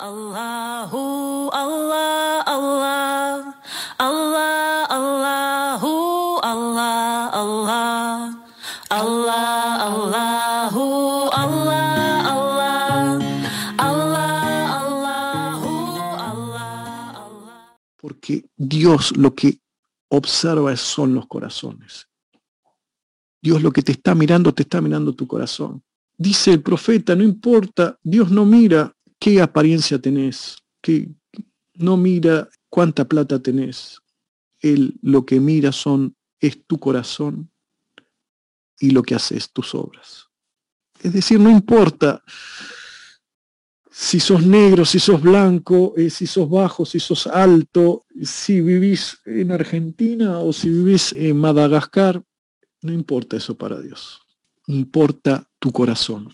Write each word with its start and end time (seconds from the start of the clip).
Allahu 0.00 1.50
Allah 1.52 2.40
Allah 2.48 3.52
Allah 4.00 4.86
Allahu 4.88 6.40
Allah 6.40 7.28
Allah 7.28 8.40
Allah 8.88 9.60
Allahu 9.92 10.84
Allah 11.36 12.32
Allah 12.32 13.12
Allah 13.76 14.40
Allahu 14.80 15.68
Allah 16.16 17.12
Allah 17.20 17.76
Porque 18.00 18.48
Dios 18.56 19.12
lo 19.18 19.34
que 19.34 19.60
observa 20.08 20.74
son 20.76 21.14
los 21.14 21.26
corazones. 21.26 22.08
Dios 23.42 23.60
lo 23.60 23.70
que 23.70 23.82
te 23.82 23.92
está 23.92 24.14
mirando, 24.14 24.54
te 24.54 24.62
está 24.62 24.80
mirando 24.80 25.12
tu 25.12 25.26
corazón. 25.26 25.82
Dice 26.16 26.52
el 26.52 26.62
profeta, 26.62 27.14
no 27.14 27.22
importa, 27.22 27.98
Dios 28.02 28.30
no 28.30 28.46
mira 28.46 28.94
qué 29.20 29.40
apariencia 29.40 30.00
tenés, 30.00 30.56
que 30.82 31.08
no 31.74 31.96
mira 31.96 32.48
cuánta 32.68 33.06
plata 33.06 33.38
tenés. 33.38 34.00
Él 34.58 34.98
lo 35.02 35.24
que 35.24 35.38
mira 35.38 35.70
son 35.70 36.16
es 36.40 36.66
tu 36.66 36.80
corazón 36.80 37.50
y 38.78 38.90
lo 38.90 39.02
que 39.02 39.14
haces, 39.14 39.52
tus 39.52 39.74
obras. 39.74 40.26
Es 41.02 41.12
decir, 41.12 41.38
no 41.38 41.50
importa 41.50 42.22
si 43.90 44.20
sos 44.20 44.46
negro, 44.46 44.84
si 44.84 44.98
sos 44.98 45.20
blanco, 45.20 45.94
eh, 45.96 46.08
si 46.08 46.26
sos 46.26 46.48
bajo, 46.48 46.86
si 46.86 46.98
sos 46.98 47.26
alto, 47.26 48.06
si 48.22 48.60
vivís 48.60 49.18
en 49.26 49.52
Argentina 49.52 50.38
o 50.38 50.52
si 50.52 50.70
vivís 50.70 51.12
en 51.12 51.36
Madagascar, 51.36 52.22
no 52.82 52.92
importa 52.92 53.36
eso 53.36 53.56
para 53.58 53.80
Dios. 53.80 54.20
Importa 54.66 55.46
tu 55.58 55.72
corazón. 55.72 56.32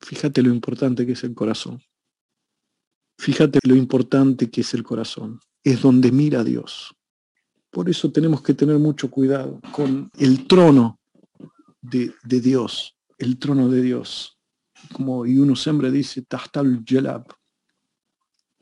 Fíjate 0.00 0.42
lo 0.42 0.50
importante 0.50 1.04
que 1.04 1.12
es 1.12 1.24
el 1.24 1.34
corazón. 1.34 1.82
Fíjate 3.20 3.58
lo 3.64 3.76
importante 3.76 4.50
que 4.50 4.62
es 4.62 4.72
el 4.72 4.82
corazón. 4.82 5.40
Es 5.62 5.82
donde 5.82 6.10
mira 6.10 6.42
Dios. 6.42 6.96
Por 7.70 7.90
eso 7.90 8.10
tenemos 8.10 8.40
que 8.40 8.54
tener 8.54 8.78
mucho 8.78 9.10
cuidado 9.10 9.60
con 9.72 10.10
el 10.18 10.46
trono 10.46 10.98
de, 11.82 12.14
Dios, 12.24 12.96
el 13.18 13.38
trono 13.38 13.68
de 13.68 13.82
Dios. 13.82 14.38
Como 14.92 15.26
Yunus 15.26 15.62
siempre 15.62 15.90
dice, 15.90 16.22
Tahtal 16.22 16.82
Jelab. 16.82 17.26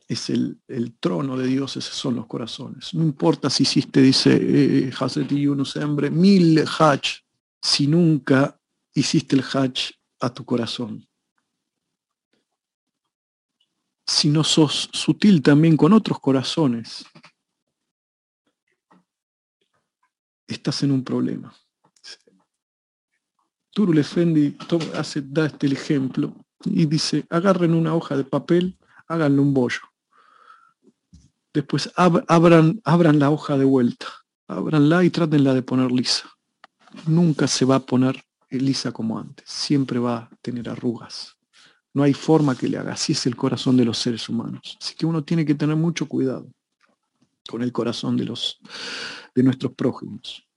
Es 0.09 0.29
el, 0.29 0.59
el, 0.67 0.97
trono 0.99 1.37
de 1.37 1.47
Dios, 1.47 1.77
esos 1.77 1.95
son 1.95 2.17
los 2.17 2.25
corazones. 2.25 2.93
No 2.93 3.05
importa 3.05 3.49
si 3.49 3.63
hiciste, 3.63 4.01
dice 4.01 4.37
eh, 4.41 4.91
Hazret 4.99 5.31
Yunus 5.31 5.71
siempre, 5.71 6.11
mil 6.11 6.59
hajj, 6.59 7.23
si 7.61 7.87
nunca 7.87 8.59
hiciste 8.93 9.37
el 9.37 9.43
hajj 9.43 9.93
a 10.19 10.33
tu 10.33 10.43
corazón 10.43 11.08
si 14.09 14.29
no 14.29 14.43
sos 14.43 14.89
sutil 14.91 15.43
también 15.43 15.77
con 15.77 15.93
otros 15.93 16.19
corazones, 16.19 17.05
estás 20.47 20.81
en 20.81 20.91
un 20.91 21.03
problema. 21.03 21.53
Turul 23.71 23.99
Efendi 23.99 24.57
hace, 24.95 25.21
da 25.21 25.45
este 25.45 25.67
ejemplo 25.67 26.33
y 26.65 26.87
dice, 26.87 27.25
agarren 27.29 27.75
una 27.75 27.93
hoja 27.93 28.17
de 28.17 28.23
papel, 28.23 28.79
háganle 29.07 29.41
un 29.41 29.53
bollo. 29.53 29.81
Después 31.53 31.91
ab 31.95 32.25
abran, 32.27 32.81
abran 32.83 33.19
la 33.19 33.29
hoja 33.29 33.59
de 33.59 33.65
vuelta, 33.65 34.07
abranla 34.47 35.03
y 35.03 35.11
trátenla 35.11 35.53
de 35.53 35.61
poner 35.61 35.91
lisa. 35.91 36.27
Nunca 37.05 37.47
se 37.47 37.63
va 37.63 37.75
a 37.75 37.85
poner 37.85 38.23
lisa 38.49 38.91
como 38.91 39.19
antes, 39.19 39.47
siempre 39.47 39.99
va 39.99 40.17
a 40.17 40.29
tener 40.41 40.67
arrugas. 40.67 41.38
No 41.93 42.03
hay 42.03 42.13
forma 42.13 42.55
que 42.55 42.67
le 42.67 42.77
haga. 42.77 42.93
Así 42.93 43.13
es 43.13 43.25
el 43.25 43.35
corazón 43.35 43.77
de 43.77 43.85
los 43.85 43.97
seres 43.97 44.29
humanos. 44.29 44.77
Así 44.79 44.95
que 44.95 45.05
uno 45.05 45.23
tiene 45.23 45.45
que 45.45 45.55
tener 45.55 45.75
mucho 45.75 46.07
cuidado 46.07 46.49
con 47.47 47.63
el 47.63 47.71
corazón 47.71 48.15
de, 48.15 48.25
los, 48.25 48.59
de 49.33 49.43
nuestros 49.43 49.73
prójimos. 49.73 50.47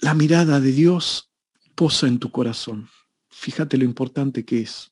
La 0.00 0.14
mirada 0.14 0.60
de 0.60 0.72
Dios 0.72 1.30
posa 1.74 2.08
en 2.08 2.18
tu 2.18 2.30
corazón. 2.30 2.88
Fíjate 3.30 3.76
lo 3.76 3.84
importante 3.84 4.44
que 4.44 4.62
es. 4.62 4.90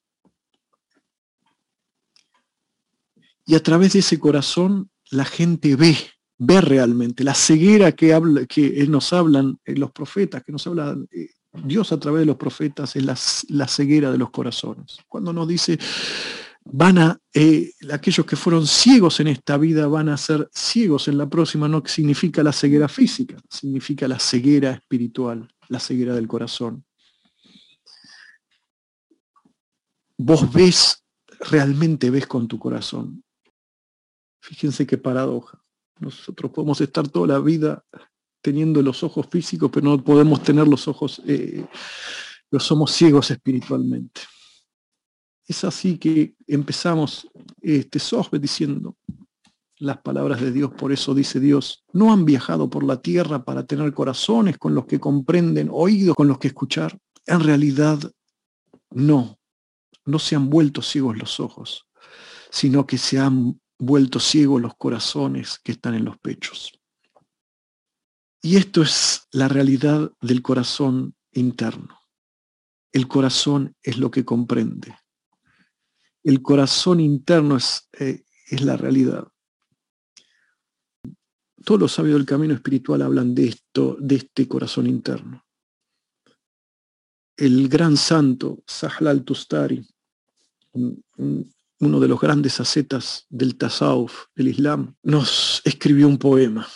Y 3.46 3.54
a 3.54 3.62
través 3.62 3.92
de 3.92 3.98
ese 3.98 4.18
corazón 4.18 4.90
la 5.10 5.24
gente 5.24 5.76
ve, 5.76 5.96
ve 6.38 6.60
realmente 6.60 7.24
la 7.24 7.34
ceguera 7.34 7.92
que, 7.92 8.14
habla, 8.14 8.46
que 8.46 8.86
nos 8.86 9.12
hablan 9.12 9.58
los 9.66 9.90
profetas, 9.92 10.42
que 10.44 10.52
nos 10.52 10.66
hablan 10.66 11.06
eh, 11.10 11.30
Dios 11.62 11.92
a 11.92 12.00
través 12.00 12.20
de 12.20 12.26
los 12.26 12.36
profetas 12.36 12.96
es 12.96 13.04
la, 13.48 13.68
ceguera 13.68 14.10
de 14.10 14.18
los 14.18 14.30
corazones. 14.30 14.98
Cuando 15.08 15.32
nos 15.32 15.46
dice, 15.46 15.78
van 16.64 16.98
a, 16.98 17.18
eh, 17.32 17.72
aquellos 17.92 18.26
que 18.26 18.36
fueron 18.36 18.66
ciegos 18.66 19.20
en 19.20 19.28
esta 19.28 19.56
vida 19.56 19.86
van 19.86 20.08
a 20.08 20.16
ser 20.16 20.48
ciegos 20.52 21.06
en 21.06 21.18
la 21.18 21.28
próxima, 21.28 21.68
no 21.68 21.82
significa 21.86 22.42
la 22.42 22.52
ceguera 22.52 22.88
física, 22.88 23.36
significa 23.48 24.08
la 24.08 24.18
ceguera 24.18 24.72
espiritual, 24.72 25.48
la 25.68 25.78
ceguera 25.78 26.14
del 26.14 26.26
corazón. 26.26 26.84
Vos 30.18 30.52
ves, 30.52 31.04
realmente 31.50 32.10
ves 32.10 32.26
con 32.26 32.48
tu 32.48 32.58
corazón. 32.58 33.22
Fíjense 34.40 34.86
qué 34.86 34.98
paradoja. 34.98 35.60
Nosotros 36.00 36.50
podemos 36.50 36.80
estar 36.80 37.06
toda 37.08 37.28
la 37.28 37.38
vida 37.38 37.84
teniendo 38.44 38.82
los 38.82 39.02
ojos 39.02 39.26
físicos, 39.30 39.70
pero 39.72 39.86
no 39.86 40.04
podemos 40.04 40.42
tener 40.42 40.68
los 40.68 40.86
ojos, 40.86 41.22
eh, 41.26 41.64
somos 42.58 42.92
ciegos 42.92 43.30
espiritualmente. 43.30 44.20
Es 45.46 45.64
así 45.64 45.96
que 45.96 46.34
empezamos 46.46 47.26
este 47.62 47.98
diciendo 48.38 48.96
las 49.78 49.96
palabras 50.02 50.42
de 50.42 50.52
Dios, 50.52 50.70
por 50.76 50.92
eso 50.92 51.14
dice 51.14 51.40
Dios, 51.40 51.84
no 51.94 52.12
han 52.12 52.26
viajado 52.26 52.68
por 52.68 52.84
la 52.84 53.00
tierra 53.00 53.44
para 53.44 53.64
tener 53.64 53.94
corazones 53.94 54.58
con 54.58 54.74
los 54.74 54.84
que 54.84 55.00
comprenden, 55.00 55.70
oídos 55.72 56.14
con 56.14 56.28
los 56.28 56.38
que 56.38 56.48
escuchar. 56.48 56.98
En 57.24 57.40
realidad, 57.40 57.98
no, 58.90 59.38
no 60.04 60.18
se 60.18 60.36
han 60.36 60.50
vuelto 60.50 60.82
ciegos 60.82 61.16
los 61.16 61.40
ojos, 61.40 61.86
sino 62.50 62.86
que 62.86 62.98
se 62.98 63.18
han 63.18 63.58
vuelto 63.78 64.20
ciegos 64.20 64.60
los 64.60 64.74
corazones 64.76 65.58
que 65.64 65.72
están 65.72 65.94
en 65.94 66.04
los 66.04 66.18
pechos. 66.18 66.78
Y 68.44 68.58
esto 68.58 68.82
es 68.82 69.26
la 69.32 69.48
realidad 69.48 70.12
del 70.20 70.42
corazón 70.42 71.14
interno. 71.32 71.98
El 72.92 73.08
corazón 73.08 73.74
es 73.82 73.96
lo 73.96 74.10
que 74.10 74.26
comprende. 74.26 74.94
El 76.22 76.42
corazón 76.42 77.00
interno 77.00 77.56
es, 77.56 77.88
eh, 77.98 78.22
es 78.50 78.60
la 78.60 78.76
realidad. 78.76 79.26
Todos 81.64 81.80
los 81.80 81.92
sabios 81.92 82.16
del 82.18 82.26
camino 82.26 82.52
espiritual 82.52 83.00
hablan 83.00 83.34
de 83.34 83.46
esto, 83.46 83.96
de 83.98 84.16
este 84.16 84.46
corazón 84.46 84.88
interno. 84.88 85.42
El 87.38 87.66
gran 87.70 87.96
santo, 87.96 88.62
Sahlal 88.66 89.24
Tustari, 89.24 89.82
uno 90.74 91.98
de 91.98 92.08
los 92.08 92.20
grandes 92.20 92.60
ascetas 92.60 93.24
del 93.30 93.56
Tasawuf, 93.56 94.26
del 94.34 94.48
Islam, 94.48 94.94
nos 95.02 95.62
escribió 95.64 96.06
un 96.06 96.18
poema 96.18 96.68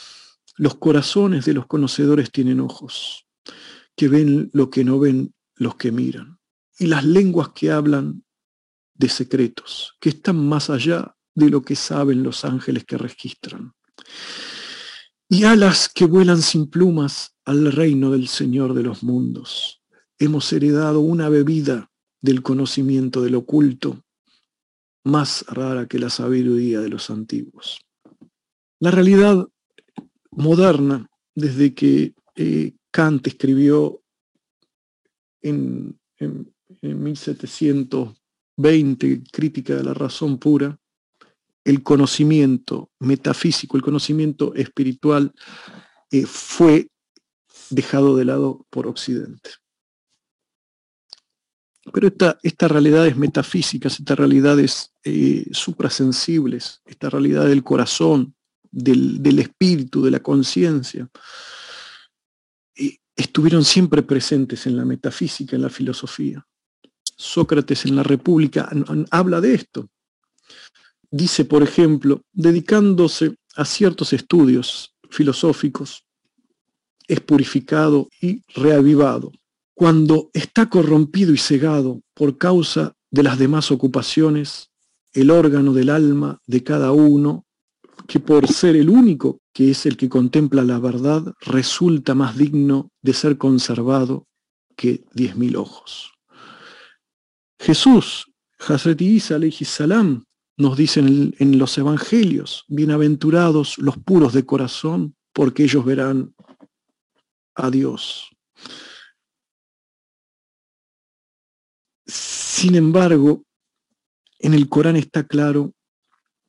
los 0.58 0.74
corazones 0.74 1.44
de 1.44 1.54
los 1.54 1.66
conocedores 1.66 2.30
tienen 2.30 2.60
ojos, 2.60 3.26
que 3.96 4.08
ven 4.08 4.50
lo 4.52 4.70
que 4.70 4.84
no 4.84 4.98
ven 4.98 5.32
los 5.54 5.76
que 5.76 5.92
miran, 5.92 6.38
y 6.78 6.86
las 6.86 7.04
lenguas 7.04 7.50
que 7.50 7.70
hablan 7.70 8.24
de 8.94 9.08
secretos, 9.08 9.96
que 10.00 10.10
están 10.10 10.36
más 10.48 10.69
allá 10.69 11.16
de 11.34 11.48
lo 11.48 11.62
que 11.62 11.76
saben 11.76 12.24
los 12.24 12.44
ángeles 12.44 12.84
que 12.84 12.98
registran, 12.98 13.72
y 15.28 15.44
alas 15.44 15.88
que 15.88 16.06
vuelan 16.06 16.42
sin 16.42 16.69
plumas 16.69 17.36
al 17.44 17.70
reino 17.70 18.10
del 18.10 18.28
Señor 18.28 18.75
de 18.75 18.82
los 18.82 19.02
mundos. 19.02 19.82
Hemos 20.19 20.52
heredado 20.52 21.00
una 21.00 21.28
bebida 21.28 21.90
del 22.20 22.42
conocimiento 22.42 23.22
del 23.22 23.36
oculto, 23.36 24.02
más 25.05 25.44
rara 25.46 25.87
que 25.87 26.00
la 26.00 26.10
sabiduría 26.10 26.81
de 26.81 26.88
los 26.88 27.10
antiguos. 27.10 27.78
La 28.81 28.90
realidad 28.90 29.46
moderna, 30.30 31.08
desde 31.34 31.75
que 31.75 32.14
eh, 32.36 32.75
Kant 32.90 33.26
escribió 33.26 34.02
en, 35.42 35.98
1720 36.82 39.22
Crítica 39.32 39.75
de 39.75 39.84
la 39.84 39.94
Razón 39.94 40.38
Pura, 40.38 40.78
el 41.64 41.82
conocimiento 41.82 42.90
metafísico, 42.98 43.76
el 43.76 43.82
conocimiento 43.82 44.54
espiritual 44.54 45.32
eh, 46.10 46.26
fue 46.26 46.90
dejado 47.70 48.16
de 48.16 48.24
lado 48.24 48.66
por 48.70 48.86
Occidente. 48.86 49.50
Pero 51.92 52.08
esta, 52.08 52.38
estas 52.42 52.70
realidades 52.70 53.16
metafísicas, 53.16 53.98
estas 53.98 54.19
realidades 54.19 54.94
eh, 55.04 55.46
suprasensibles, 55.52 56.82
esta 56.84 57.10
realidad 57.10 57.46
del 57.46 57.64
corazón, 57.64 58.34
del, 58.70 59.38
espíritu, 59.38 60.03
de 60.03 60.11
la 60.11 60.20
conciencia, 60.20 61.09
estuvieron 63.17 63.65
siempre 63.65 64.03
presentes 64.03 64.67
en 64.67 64.76
la 64.76 64.85
metafísica, 64.85 65.56
en 65.56 65.62
la 65.62 65.70
filosofía. 65.70 66.47
Sócrates 67.03 67.85
en 67.85 67.97
la 67.97 68.05
República 68.05 68.70
habla 69.11 69.41
de 69.41 69.55
esto. 69.55 69.88
Dice, 71.11 71.44
por 71.44 71.62
ejemplo, 71.62 72.23
dedicándose 72.32 73.37
a 73.56 73.65
ciertos 73.65 74.12
estudios 74.12 74.94
filosóficos, 75.11 76.05
es 77.09 77.20
purificado 77.20 78.09
y 78.20 78.43
reavivado. 78.55 79.32
Cuando 79.75 80.31
está 80.32 80.69
corrompido 80.69 81.32
y 81.32 81.38
cegado 81.38 82.03
por 82.15 82.37
causa 82.37 82.94
de 83.11 83.23
las 83.23 83.38
demás 83.38 83.70
ocupaciones, 83.70 84.70
el 85.12 85.31
órgano 85.31 85.73
del 85.73 85.91
alma 85.91 86.41
de 86.47 86.62
cada 86.62 86.93
uno, 86.93 87.47
que 88.08 88.20
por 88.20 88.49
ser 88.49 88.75
el 88.75 88.88
único 88.88 89.43
que 89.52 89.70
es 89.70 89.84
el 89.84 89.99
que 89.99 90.08
contempla 90.08 90.64
la 90.64 90.78
verdad, 90.78 91.34
resulta 91.43 92.14
más 92.14 92.38
digno 92.38 92.90
de 93.02 93.12
ser 93.12 93.37
conservado 93.37 94.26
que 94.75 95.05
diez 95.12 95.37
mil 95.37 95.56
ojos. 95.56 96.10
Jesús, 97.60 98.32
Hazreti 98.66 99.05
Isa 99.05 99.38
salam, 99.66 100.25
nos 100.56 100.78
dice 100.78 101.00
en, 101.00 101.34
en 101.38 101.58
los 101.58 101.76
evangelios, 101.76 102.64
bienaventurados 102.69 103.76
los 103.76 103.99
puros 103.99 104.32
de 104.32 104.46
corazón, 104.46 105.14
porque 105.34 105.64
ellos 105.64 105.84
verán 105.84 106.34
a 107.56 107.70
Dios. 107.70 108.31
Sin 112.06 112.75
embargo, 112.75 113.44
en 114.38 114.55
el 114.55 114.66
Corán 114.70 114.96
está 114.96 115.26
claro 115.26 115.75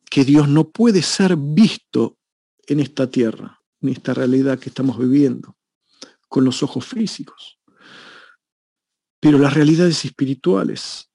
que 0.09 0.25
Dios 0.25 0.47
no 0.47 0.69
puede 0.69 1.01
ser 1.01 1.35
visto 1.38 2.17
en 2.67 2.79
esta 2.79 3.09
tierra, 3.09 3.61
en 3.81 3.89
esta 3.89 4.13
realidad 4.13 4.59
que 4.59 4.69
estamos 4.69 4.97
viviendo, 4.97 5.56
con 6.27 6.44
los 6.44 6.63
ojos 6.63 6.85
físicos. 6.85 7.59
Pero 9.19 9.38
las 9.38 9.53
realidades 9.53 10.06
espirituales 10.06 11.09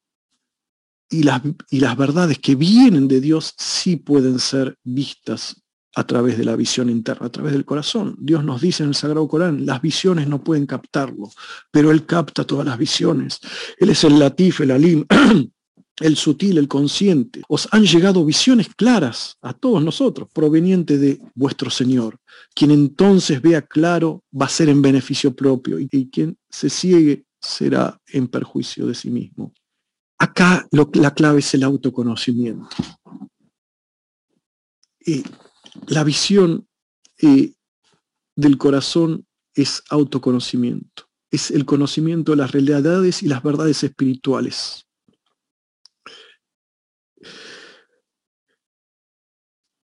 y 1.11 1.23
las, 1.23 1.43
y 1.71 1.81
las 1.81 1.97
verdades 1.97 2.39
que 2.39 2.55
vienen 2.55 3.09
de 3.09 3.21
Dios 3.21 3.55
sí 3.57 3.97
pueden 3.97 4.39
ser 4.39 4.79
vistas 4.83 5.65
a 5.97 6.05
través 6.05 6.37
de 6.37 6.45
la 6.45 6.57
visión 6.57 6.91
interna, 6.91 7.27
a 7.27 7.31
través 7.31 7.53
del 7.53 7.65
corazón. 7.65 8.17
Dios 8.19 8.45
nos 8.45 8.61
dice 8.61 8.83
en 8.83 8.91
el 8.91 8.95
Sagrado 8.95 9.29
Corán, 9.29 9.65
las 9.65 9.81
visiones 9.81 10.27
no 10.29 10.43
pueden 10.43 10.67
captarlo, 10.67 11.31
pero 11.71 11.91
Él 11.91 12.05
capta 12.05 12.45
todas 12.45 12.67
las 12.67 12.79
visiones. 12.79 13.39
Él 13.79 13.91
es 13.91 14.03
el 14.05 14.19
latif, 14.19 14.61
el 14.61 14.73
alim, 14.73 15.07
el 16.01 16.17
sutil, 16.17 16.59
el 16.59 16.69
consciente. 16.69 17.43
Os 17.49 17.69
han 17.71 17.85
llegado 17.85 18.25
visiones 18.25 18.69
claras 18.75 19.37
a 19.43 19.53
todos 19.53 19.83
nosotros, 19.83 20.29
provenientes 20.33 21.01
de 21.01 21.21
vuestro 21.35 21.71
Señor. 21.71 22.19
Quien 22.55 22.71
entonces 22.71 23.41
vea 23.41 23.63
claro 23.63 24.25
va 24.33 24.47
a 24.47 24.51
ser 24.51 24.69
en 24.69 24.83
beneficio 24.83 25.35
propio 25.35 25.79
y 25.79 25.89
quien 26.11 26.37
se 26.51 26.71
ciegue 26.71 27.25
será 27.41 28.01
en 28.09 28.29
perjuicio 28.29 28.87
de 28.87 28.95
sí 28.95 29.11
mismo. 29.11 29.53
Acá 30.19 30.67
la 30.71 31.13
clave 31.13 31.41
es 31.41 31.55
el 31.55 31.63
autoconocimiento. 31.63 32.69
Y 35.07 35.23
la 35.89 36.03
visión 36.03 36.67
eh, 37.21 37.53
del 38.35 38.57
corazón 38.57 39.27
es 39.55 39.83
autoconocimiento, 39.91 41.05
es 41.31 41.51
el 41.51 41.65
conocimiento 41.65 42.33
de 42.33 42.39
las 42.39 42.53
realidades 42.53 43.23
y 43.23 43.29
las 43.29 43.43
verdades 43.43 43.85
espirituales. 43.85 44.84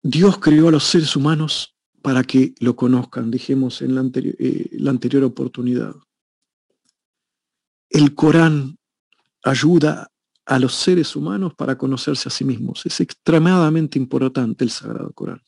Dios 0.04 0.38
creó 0.38 0.68
a 0.68 0.70
los 0.70 0.84
seres 0.84 1.16
humanos 1.16 1.76
para 2.00 2.22
que 2.22 2.54
lo 2.60 2.76
conozcan, 2.76 3.30
dijimos 3.30 3.82
en 3.82 3.96
la 3.96 4.08
eh, 4.14 4.68
la 4.72 4.90
anterior 4.90 5.24
oportunidad. 5.24 5.94
El 7.90 8.14
Corán 8.14 8.76
ayuda 9.42 10.08
a 10.46 10.58
los 10.60 10.74
seres 10.74 11.16
humanos 11.16 11.54
para 11.54 11.76
conocerse 11.76 12.28
a 12.28 12.32
sí 12.32 12.44
mismos. 12.44 12.86
Es 12.86 13.00
extremadamente 13.00 13.98
importante 13.98 14.62
el 14.62 14.70
Sagrado 14.70 15.10
Corán 15.12 15.42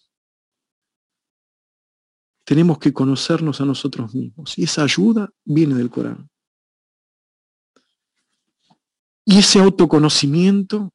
tenemos 2.47 2.79
que 2.79 2.93
conocernos 2.93 3.61
a 3.61 3.65
nosotros 3.65 4.15
mismos. 4.15 4.57
Y 4.57 4.63
esa 4.63 4.85
ayuda 4.85 5.29
viene 5.45 5.75
del 5.75 5.91
Corán. 5.91 6.31
Y 9.25 9.39
ese 9.41 9.59
autoconocimiento 9.59 10.93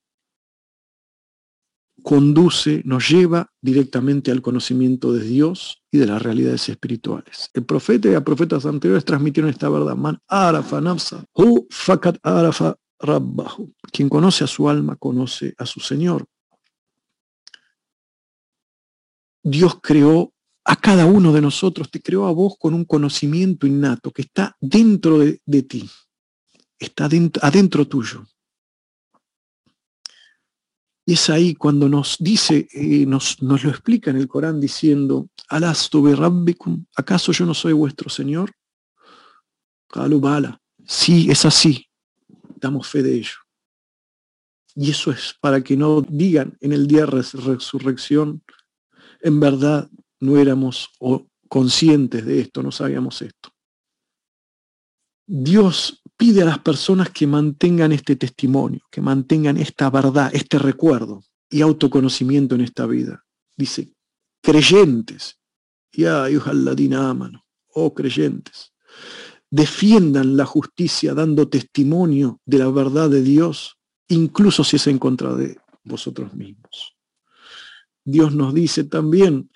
conduce, 2.03 2.81
nos 2.86 3.09
lleva 3.09 3.51
directamente 3.62 4.31
al 4.31 4.42
conocimiento 4.42 5.13
de 5.13 5.24
Dios 5.24 5.83
y 5.92 5.98
de 5.98 6.06
las 6.07 6.21
realidades 6.21 6.68
espirituales. 6.69 7.50
El 7.53 7.65
profeta 7.65 8.07
y 8.07 8.12
los 8.12 8.24
profetas 8.24 8.65
anteriores 8.65 9.06
transmitieron 9.06 9.50
esta 9.50 9.69
verdad. 9.69 9.95
Man 9.95 10.19
arafa 10.27 10.81
nafsa, 10.81 11.25
hu 11.33 11.68
fakat 11.69 12.18
arafa 12.24 12.75
rabbahu. 13.00 13.74
Quien 13.92 14.09
conoce 14.09 14.44
a 14.44 14.48
su 14.48 14.69
alma, 14.69 14.95
conoce 14.95 15.53
a 15.57 15.65
su 15.65 15.80
Señor. 15.80 16.25
Dios 19.44 19.80
creó 19.81 20.33
a 20.63 20.75
cada 20.75 21.06
uno 21.06 21.33
de 21.33 21.42
nosotros, 21.42 21.89
te 21.89 22.01
creó 22.01 22.27
a 22.27 22.31
vos 22.31 22.56
con 22.59 22.74
un 22.74 22.86
conocimiento 22.86 23.65
innato 23.65 24.12
que 24.12 24.21
está 24.21 24.56
dentro 24.59 25.18
de, 25.19 25.63
ti, 25.63 25.89
está 26.77 27.09
adentro 27.42 27.88
tuyo. 27.88 28.25
Y 31.06 31.13
es 31.13 31.30
ahí 31.30 31.56
cuando 31.56 31.89
nos 31.89 32.18
dice, 32.19 32.68
eh, 32.74 33.06
nos, 33.06 33.42
nos, 33.42 33.63
lo 33.63 33.69
explica 33.69 34.12
en 34.12 34.18
el 34.18 34.27
Corán 34.27 34.59
diciendo, 34.59 35.30
Alastu 35.50 36.15
rabbikum, 36.15 36.86
¿acaso 36.95 37.31
yo 37.31 37.45
no 37.45 37.53
soy 37.53 37.74
vuestro 37.74 38.09
Señor? 38.09 38.51
Kalubala, 39.88 40.62
sí, 40.86 41.30
es 41.30 41.44
así, 41.45 41.88
damos 42.56 42.88
fe 42.88 43.01
de 43.01 43.15
ello. 43.15 43.38
Y 44.75 44.92
eso 44.92 45.12
es 45.12 45.36
para 45.42 45.62
que 45.62 45.75
no 45.75 46.01
digan 46.01 46.57
en 46.62 46.71
el 46.71 46.88
día 46.88 47.06
de 47.06 47.07
resurrección, 47.07 48.44
en 49.21 49.39
verdad 49.39 49.89
no 50.19 50.38
éramos 50.38 50.89
conscientes 51.50 52.25
de 52.25 52.42
esto, 52.42 52.63
no 52.63 52.71
sabíamos 52.71 53.21
esto. 53.21 53.50
Dios 55.25 56.00
pide 56.22 56.44
a 56.44 56.46
las 56.46 56.60
personas 56.60 57.10
que 57.10 57.26
mantengan 57.26 57.92
este 57.92 58.16
testimonio, 58.16 58.82
que 58.92 59.02
mantengan 59.02 59.58
esta 59.58 59.90
verdad, 59.90 60.30
este 60.32 60.60
recuerdo 60.60 61.24
y 61.50 61.62
autoconocimiento 61.62 62.54
en 62.54 62.62
esta 62.62 62.86
vida. 62.86 63.26
Dice, 63.58 63.96
creyentes, 64.40 65.40
ya 65.92 66.28
ladina 66.30 67.12
mano, 67.16 67.44
oh 67.74 67.96
creyentes, 67.96 68.72
defiendan 69.50 70.38
la 70.38 70.46
justicia 70.46 71.16
dando 71.16 71.50
testimonio 71.50 72.40
de 72.46 72.60
la 72.60 72.70
verdad 72.70 73.10
de 73.10 73.24
Dios, 73.24 73.80
incluso 74.08 74.64
si 74.64 74.76
es 74.76 74.86
en 74.86 75.00
contra 75.00 75.34
de 75.34 75.58
vosotros 75.84 76.36
mismos. 76.36 76.96
Dios 78.06 78.36
nos 78.36 78.54
dice 78.54 78.84
también, 78.84 79.50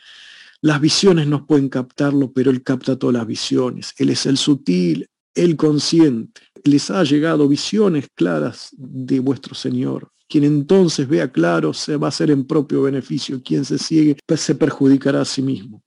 las 0.61 0.81
visiones 0.81 1.27
no 1.27 1.45
pueden 1.45 1.69
captarlo, 1.69 2.33
pero 2.33 2.49
Él 2.49 2.63
capta 2.63 2.97
todas 2.97 3.17
las 3.17 3.27
visiones. 3.27 3.93
Él 3.99 4.09
es 4.09 4.25
el 4.25 4.37
sutil, 4.37 5.07
el 5.35 5.55
consciente. 5.55 6.41
Les 6.63 6.89
ha 6.89 7.03
llegado 7.03 7.47
visiones 7.47 8.07
claras 8.15 8.69
de 8.77 9.19
vuestro 9.19 9.53
Señor. 9.53 10.11
Quien 10.27 10.43
entonces 10.43 11.07
vea 11.07 11.31
claro 11.31 11.73
se 11.73 11.97
va 11.97 12.07
a 12.07 12.09
hacer 12.09 12.31
en 12.31 12.45
propio 12.45 12.81
beneficio. 12.83 13.41
Quien 13.43 13.63
se 13.63 13.77
ciegue 13.77 14.17
pues, 14.25 14.41
se 14.41 14.55
perjudicará 14.55 15.21
a 15.21 15.25
sí 15.25 15.41
mismo. 15.41 15.83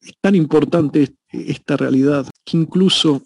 Es 0.00 0.12
tan 0.20 0.34
importante 0.34 1.14
esta 1.30 1.76
realidad 1.76 2.26
que 2.44 2.56
incluso 2.56 3.22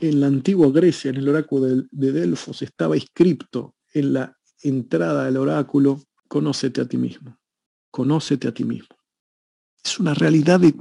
en 0.00 0.20
la 0.20 0.26
antigua 0.26 0.70
Grecia, 0.70 1.10
en 1.10 1.16
el 1.16 1.28
oráculo 1.28 1.66
de, 1.66 1.84
de 1.90 2.12
Delfos, 2.12 2.62
estaba 2.62 2.96
escrito 2.96 3.74
en 3.92 4.12
la 4.12 4.36
entrada 4.62 5.24
del 5.24 5.38
oráculo, 5.38 6.02
conócete 6.28 6.82
a 6.82 6.84
ti 6.86 6.98
mismo, 6.98 7.38
conócete 7.90 8.48
a 8.48 8.52
ti 8.52 8.64
mismo 8.64 8.98
es 9.84 9.98
una 9.98 10.14
realidad 10.14 10.60
de, 10.60 10.72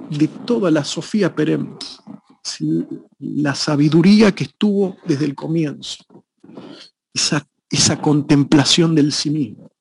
toda 0.46 0.72
la 0.72 0.84
Sofía 0.84 1.34
Perem, 1.34 1.78
la 3.20 3.56
sabiduría 3.56 4.34
que 4.34 4.46
estuvo 4.46 4.98
desde 5.06 5.26
el 5.26 5.36
comienzo, 5.36 6.04
esa, 7.14 7.48
esa 7.70 8.02
contemplación 8.02 8.96
del 8.96 9.12
sí 9.12 9.30
mismo. 9.30 9.72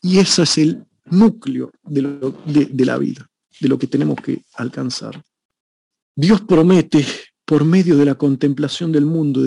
Y 0.00 0.18
ese 0.18 0.42
es 0.42 0.58
el 0.58 0.84
núcleo 1.06 1.70
de, 1.84 2.02
la 2.84 2.98
vida, 2.98 3.30
de 3.60 3.68
lo 3.68 3.78
que 3.78 3.86
tenemos 3.86 4.16
que 4.16 4.44
alcanzar. 4.54 5.22
Dios 6.14 6.40
promete, 6.42 7.06
por 7.44 7.64
medio 7.64 7.96
de 7.96 8.04
la 8.04 8.14
contemplación 8.14 8.92
del 8.92 9.06
mundo 9.06 9.40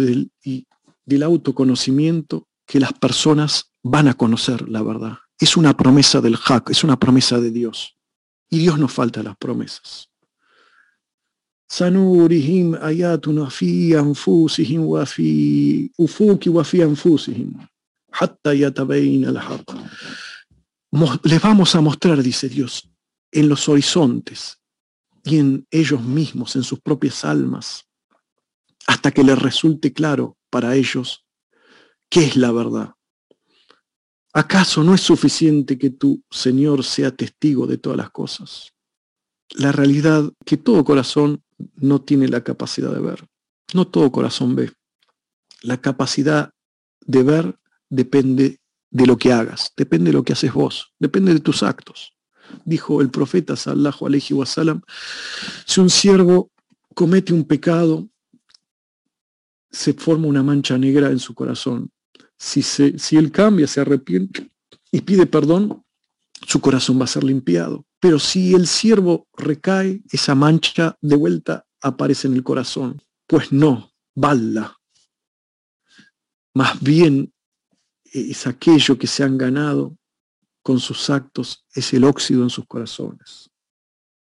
y 0.43 0.67
del 1.05 1.23
autoconocimiento, 1.23 2.47
que 2.65 2.79
las 2.79 2.93
personas 2.93 3.71
van 3.83 4.07
a 4.07 4.15
conocer 4.15 4.67
la 4.69 4.81
verdad. 4.81 5.17
Es 5.39 5.57
una 5.57 5.75
promesa 5.75 6.21
del 6.21 6.37
Hak, 6.43 6.69
es 6.71 6.83
una 6.83 6.97
promesa 6.97 7.39
de 7.39 7.51
Dios. 7.51 7.97
Y 8.49 8.59
Dios 8.59 8.79
nos 8.79 8.91
falta 8.91 9.21
las 9.21 9.37
promesas. 9.37 10.09
Yatabain 18.55 19.25
al 19.25 19.41
Les 21.23 21.41
vamos 21.41 21.75
a 21.75 21.81
mostrar, 21.81 22.23
dice 22.23 22.47
Dios, 22.47 22.89
en 23.29 23.49
los 23.49 23.67
horizontes 23.67 24.61
y 25.25 25.37
en 25.37 25.67
ellos 25.69 26.01
mismos, 26.01 26.55
en 26.55 26.63
sus 26.63 26.79
propias 26.79 27.25
almas, 27.25 27.85
hasta 28.87 29.11
que 29.11 29.25
les 29.25 29.37
resulte 29.37 29.91
claro 29.91 30.37
para 30.49 30.75
ellos 30.75 31.25
qué 32.09 32.23
es 32.23 32.37
la 32.37 32.53
verdad. 32.53 32.93
¿Acaso 34.31 34.81
no 34.81 34.93
es 34.95 35.01
suficiente 35.01 35.77
que 35.77 35.89
tu 35.89 36.23
Señor 36.31 36.85
sea 36.85 37.11
testigo 37.11 37.67
de 37.67 37.77
todas 37.79 37.97
las 37.97 38.11
cosas? 38.11 38.71
La 39.55 39.73
realidad 39.73 40.31
que 40.45 40.55
todo 40.55 40.85
corazón 40.85 41.41
no 41.75 42.01
tiene 42.01 42.27
la 42.27 42.43
capacidad 42.43 42.91
de 42.91 42.99
ver. 42.99 43.25
No 43.73 43.87
todo 43.87 44.11
corazón 44.11 44.55
ve. 44.55 44.71
La 45.61 45.81
capacidad 45.81 46.51
de 47.05 47.23
ver 47.23 47.59
depende 47.89 48.59
de 48.91 49.05
lo 49.05 49.17
que 49.17 49.33
hagas, 49.33 49.71
depende 49.75 50.11
de 50.11 50.13
lo 50.13 50.23
que 50.23 50.33
haces 50.33 50.53
vos, 50.53 50.93
depende 50.99 51.33
de 51.33 51.39
tus 51.39 51.63
actos. 51.63 52.13
Dijo 52.63 53.01
el 53.01 53.09
profeta 53.09 53.55
sallallahu 53.55 54.05
alaihi 54.05 54.33
wasallam, 54.33 54.81
si 55.65 55.81
un 55.81 55.89
siervo 55.89 56.51
comete 56.93 57.33
un 57.33 57.43
pecado, 57.43 58.07
se 59.71 59.93
forma 59.93 60.27
una 60.27 60.43
mancha 60.43 60.77
negra 60.77 61.09
en 61.09 61.19
su 61.19 61.33
corazón. 61.33 61.91
Si, 62.37 62.61
se, 62.61 62.97
si 62.97 63.17
él 63.17 63.31
cambia, 63.31 63.67
se 63.67 63.81
arrepiente 63.81 64.49
y 64.91 65.01
pide 65.01 65.25
perdón, 65.25 65.83
su 66.41 66.61
corazón 66.61 66.99
va 66.99 67.05
a 67.05 67.07
ser 67.07 67.23
limpiado. 67.23 67.85
Pero 67.99 68.19
si 68.19 68.53
el 68.53 68.67
siervo 68.67 69.27
recae, 69.35 70.01
esa 70.11 70.35
mancha 70.35 70.97
de 71.01 71.15
vuelta 71.15 71.65
aparece 71.81 72.27
en 72.27 72.33
el 72.33 72.43
corazón. 72.43 73.01
Pues 73.27 73.51
no, 73.51 73.91
bala. 74.13 74.77
Más 76.53 76.81
bien 76.81 77.33
es 78.05 78.47
aquello 78.47 78.97
que 78.97 79.07
se 79.07 79.23
han 79.23 79.37
ganado 79.37 79.97
con 80.61 80.79
sus 80.79 81.09
actos, 81.09 81.65
es 81.73 81.93
el 81.93 82.03
óxido 82.05 82.41
en 82.43 82.49
sus 82.49 82.65
corazones. 82.65 83.51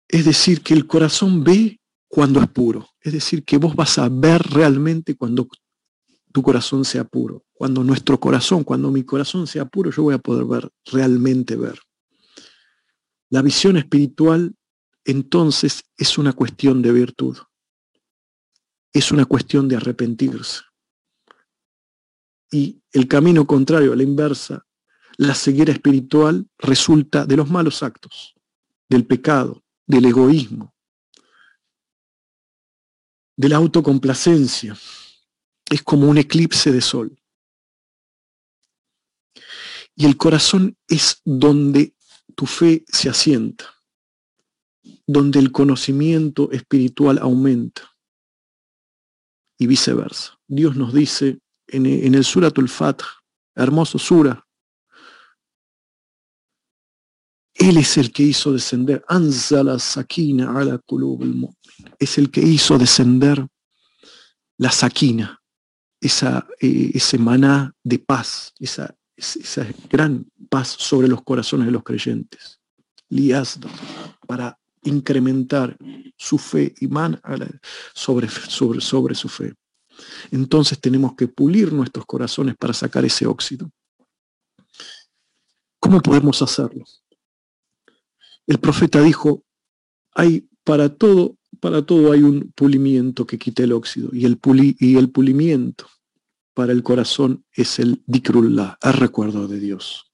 Es 0.07 0.25
decir, 0.25 0.61
que 0.61 0.73
el 0.73 0.87
corazón 0.87 1.43
ve 1.43 1.79
cuando 2.07 2.41
es 2.41 2.47
puro. 2.47 2.89
Es 2.99 3.13
decir, 3.13 3.43
que 3.43 3.57
vos 3.57 3.75
vas 3.75 3.97
a 3.97 4.09
ver 4.09 4.41
realmente 4.41 5.15
cuando 5.15 5.47
tu 6.31 6.41
corazón 6.41 6.83
sea 6.83 7.03
puro. 7.03 7.43
Cuando 7.53 7.83
nuestro 7.83 8.19
corazón, 8.19 8.63
cuando 8.63 8.89
mi 8.91 9.03
corazón 9.03 9.45
sea 9.45 9.65
puro, 9.65 9.91
yo 9.91 10.03
voy 10.03 10.15
a 10.15 10.19
poder 10.19 10.45
ver, 10.45 10.69
realmente 10.85 11.55
ver. 11.55 11.79
La 13.31 13.41
visión 13.41 13.77
espiritual 13.77 14.53
entonces 15.05 15.83
es 15.97 16.17
una 16.17 16.33
cuestión 16.33 16.81
de 16.81 16.91
virtud. 16.91 17.37
Es 18.91 19.09
una 19.13 19.23
cuestión 19.23 19.69
de 19.69 19.77
arrepentirse. 19.77 20.63
Y 22.51 22.83
el 22.91 23.07
camino 23.07 23.47
contrario, 23.47 23.93
a 23.93 23.95
la 23.95 24.03
inversa, 24.03 24.67
la 25.15 25.33
ceguera 25.33 25.71
espiritual 25.71 26.45
resulta 26.57 27.25
de 27.25 27.37
los 27.37 27.49
malos 27.49 27.83
actos, 27.83 28.35
del 28.89 29.07
pecado, 29.07 29.63
del 29.87 30.05
egoísmo, 30.05 30.75
de 33.37 33.47
la 33.47 33.55
autocomplacencia. 33.55 34.77
Es 35.69 35.81
como 35.83 36.09
un 36.09 36.17
eclipse 36.17 36.69
de 36.73 36.81
sol. 36.81 37.17
Y 39.95 40.05
el 40.05 40.17
corazón 40.17 40.77
es 40.89 41.21
donde 41.23 41.95
tu 42.35 42.45
fe 42.45 42.83
se 42.87 43.09
asienta, 43.09 43.65
donde 45.05 45.39
el 45.39 45.51
conocimiento 45.51 46.51
espiritual 46.51 47.19
aumenta 47.19 47.91
y 49.57 49.67
viceversa. 49.67 50.39
Dios 50.47 50.75
nos 50.75 50.93
dice 50.93 51.39
en, 51.67 51.85
el 51.85 52.25
Suratul 52.25 52.69
Fatah, 52.69 53.05
hermoso 53.55 53.99
Sura, 53.99 54.45
Él 57.53 57.77
es 57.77 57.97
el 57.97 58.11
que 58.11 58.23
hizo 58.23 58.53
descender, 58.53 59.03
Anzala 59.07 59.77
Sakina 59.77 60.57
ala 60.57 60.81
es 61.99 62.17
el 62.17 62.31
que 62.31 62.41
hizo 62.41 62.77
descender 62.77 63.45
la 64.57 64.71
Sakina, 64.71 65.41
esa, 65.99 66.47
eh, 66.59 66.91
ese 66.93 67.17
maná 67.17 67.73
de 67.83 67.99
paz, 67.99 68.53
esa, 68.59 68.95
esa 69.15 69.67
gran 69.89 70.25
paz 70.49 70.69
sobre 70.79 71.07
los 71.07 71.23
corazones 71.23 71.67
de 71.67 71.71
los 71.71 71.83
creyentes. 71.83 72.59
Liazda, 73.09 73.69
para 74.25 74.57
incrementar 74.83 75.77
su 76.17 76.37
fe, 76.37 76.73
y 76.79 76.87
sobre, 77.93 78.29
sobre, 78.29 78.81
sobre 78.81 79.15
su 79.15 79.29
fe. 79.29 79.53
Entonces 80.31 80.79
tenemos 80.79 81.15
que 81.15 81.27
pulir 81.27 81.73
nuestros 81.73 82.05
corazones 82.05 82.55
para 82.57 82.73
sacar 82.73 83.05
ese 83.05 83.25
óxido. 83.25 83.69
¿Cómo 85.79 86.01
podemos 86.01 86.41
hacerlo? 86.41 86.85
El 88.47 88.59
profeta 88.59 89.01
dijo, 89.01 89.43
hay 90.13 90.47
para 90.63 90.89
todo, 90.89 91.37
para 91.59 91.85
todo 91.85 92.11
hay 92.11 92.23
un 92.23 92.51
pulimiento 92.55 93.25
que 93.25 93.37
quite 93.37 93.63
el 93.63 93.73
óxido 93.73 94.09
y 94.13 94.25
el, 94.25 94.39
y 94.79 94.97
el 94.97 95.09
pulimiento 95.09 95.87
para 96.53 96.71
el 96.71 96.83
corazón 96.83 97.45
es 97.53 97.79
el 97.79 98.01
dikrullah, 98.05 98.77
el 98.81 98.93
recuerdo 98.93 99.47
de 99.47 99.59
Dios. 99.59 100.11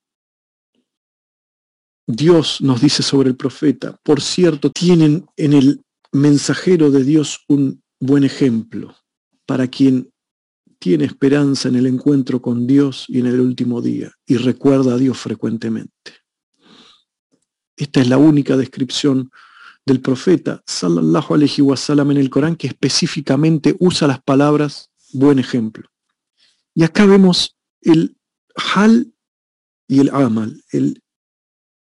Dios 2.07 2.61
nos 2.61 2.81
dice 2.81 3.03
sobre 3.03 3.29
el 3.29 3.35
profeta, 3.35 3.99
por 4.03 4.21
cierto, 4.21 4.71
tienen 4.71 5.25
en 5.35 5.53
el 5.53 5.83
mensajero 6.13 6.89
de 6.89 7.03
Dios 7.03 7.43
un 7.49 7.83
buen 7.99 8.23
ejemplo 8.23 8.95
para 9.45 9.67
quien 9.67 10.11
tiene 10.79 11.05
esperanza 11.05 11.69
en 11.69 11.75
el 11.75 11.87
encuentro 11.87 12.41
con 12.41 12.67
Dios 12.67 13.05
y 13.07 13.19
en 13.19 13.25
el 13.25 13.41
último 13.41 13.81
día 13.81 14.11
y 14.25 14.37
recuerda 14.37 14.93
a 14.93 14.97
Dios 14.97 15.17
frecuentemente. 15.17 16.13
Esta 17.75 18.01
es 18.01 18.07
la 18.07 18.17
única 18.17 18.55
descripción 18.57 19.29
del 19.85 20.01
profeta 20.01 20.61
sallallahu 20.65 21.33
alaihi 21.33 21.61
wasallam 21.61 22.11
en 22.11 22.17
el 22.17 22.29
Corán 22.29 22.55
que 22.55 22.67
específicamente 22.67 23.75
usa 23.79 24.07
las 24.07 24.21
palabras 24.21 24.91
buen 25.13 25.39
ejemplo. 25.39 25.89
Y 26.77 26.83
acá 26.83 27.07
vemos 27.07 27.57
el 27.81 28.15
hal 28.53 29.11
y 29.87 29.99
el 29.99 30.11
amal, 30.11 30.63
el 30.71 31.01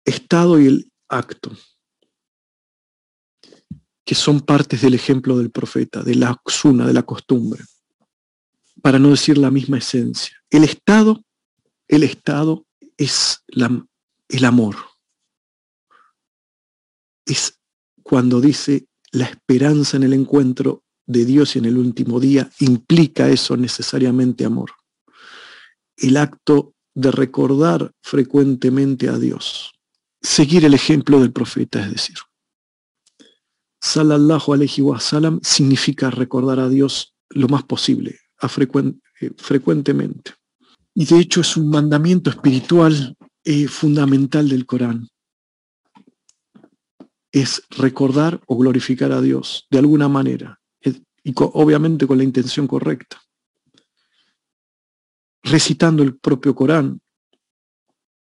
estado 0.05 0.59
y 0.59 0.67
el 0.67 0.93
acto, 1.09 1.51
que 4.05 4.13
son 4.13 4.41
partes 4.41 4.83
del 4.83 4.93
ejemplo 4.93 5.39
del 5.39 5.49
profeta, 5.49 6.03
de 6.03 6.13
la 6.13 6.39
xuna, 6.45 6.85
de 6.85 6.93
la 6.93 7.01
costumbre, 7.01 7.63
para 8.83 8.99
no 8.99 9.09
decir 9.09 9.39
la 9.39 9.49
misma 9.49 9.79
esencia. 9.79 10.37
El 10.51 10.63
estado, 10.63 11.25
el 11.87 12.03
estado 12.03 12.67
es 12.95 13.43
el 13.47 14.45
amor. 14.45 14.75
Es 17.25 17.59
cuando 18.03 18.39
dice 18.39 18.87
la 19.11 19.25
esperanza 19.25 19.97
en 19.97 20.03
el 20.03 20.13
encuentro 20.13 20.84
de 21.05 21.25
Dios 21.25 21.55
y 21.55 21.59
en 21.59 21.65
el 21.65 21.77
último 21.77 22.19
día, 22.19 22.49
implica 22.59 23.29
eso 23.29 23.55
necesariamente 23.57 24.45
amor. 24.45 24.71
El 25.97 26.17
acto 26.17 26.73
de 26.93 27.11
recordar 27.11 27.91
frecuentemente 28.01 29.09
a 29.09 29.17
Dios 29.17 29.75
seguir 30.25 30.65
el 30.65 30.73
ejemplo 30.73 31.19
del 31.19 31.31
profeta, 31.31 31.81
es 31.81 31.91
decir. 31.91 32.15
Salallahu 33.81 34.53
alayhi 34.53 34.81
wa 34.81 34.99
sallam 34.99 35.39
significa 35.43 36.09
recordar 36.09 36.59
a 36.59 36.69
Dios 36.69 37.13
lo 37.29 37.47
más 37.47 37.63
posible, 37.63 38.19
a 38.39 38.47
eh, 38.47 39.31
frecuentemente. 39.37 40.33
Y 40.95 41.05
de 41.05 41.19
hecho 41.19 41.41
es 41.41 41.55
un 41.55 41.69
mandamiento 41.69 42.29
espiritual 42.29 43.15
eh, 43.43 43.67
fundamental 43.67 44.49
del 44.49 44.65
Corán. 44.65 45.07
Es 47.31 47.61
recordar 47.69 48.41
o 48.47 48.57
glorificar 48.57 49.11
a 49.11 49.21
Dios 49.21 49.67
de 49.69 49.79
alguna 49.79 50.07
manera, 50.07 50.59
y 51.25 51.33
obviamente 51.35 52.05
con 52.05 52.19
la 52.19 52.23
intención 52.23 52.67
correcta. 52.67 53.19
Recitando 55.43 56.03
el 56.03 56.17
propio 56.17 56.53
Corán, 56.53 57.01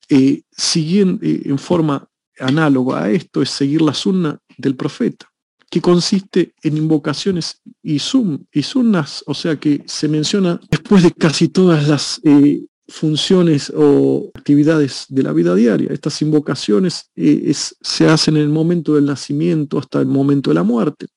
eh, 0.07 0.43
siguiendo 0.49 1.23
eh, 1.25 1.41
en 1.45 1.59
forma 1.59 2.07
análoga 2.39 3.03
a 3.03 3.11
esto 3.11 3.41
es 3.41 3.49
seguir 3.49 3.81
la 3.81 3.93
sunna 3.93 4.39
del 4.57 4.77
profeta, 4.77 5.29
que 5.69 5.81
consiste 5.81 6.53
en 6.63 6.77
invocaciones 6.77 7.61
y, 7.83 7.99
sum, 7.99 8.45
y 8.51 8.63
sunnas, 8.63 9.23
o 9.27 9.33
sea 9.33 9.57
que 9.57 9.83
se 9.85 10.07
menciona 10.07 10.59
después 10.69 11.03
de 11.03 11.11
casi 11.11 11.49
todas 11.49 11.89
las 11.89 12.21
eh, 12.23 12.65
funciones 12.87 13.73
o 13.75 14.31
actividades 14.33 15.05
de 15.09 15.23
la 15.23 15.33
vida 15.33 15.53
diaria. 15.53 15.89
Estas 15.91 16.21
invocaciones 16.21 17.11
se 17.15 18.07
hacen 18.07 18.37
en 18.37 18.43
el 18.43 18.49
momento 18.49 18.95
del 18.95 19.05
nacimiento 19.05 19.79
hasta 19.79 19.99
el 19.99 20.07
momento 20.07 20.51
de 20.51 20.53
la 20.53 20.63
muerte 20.63 21.07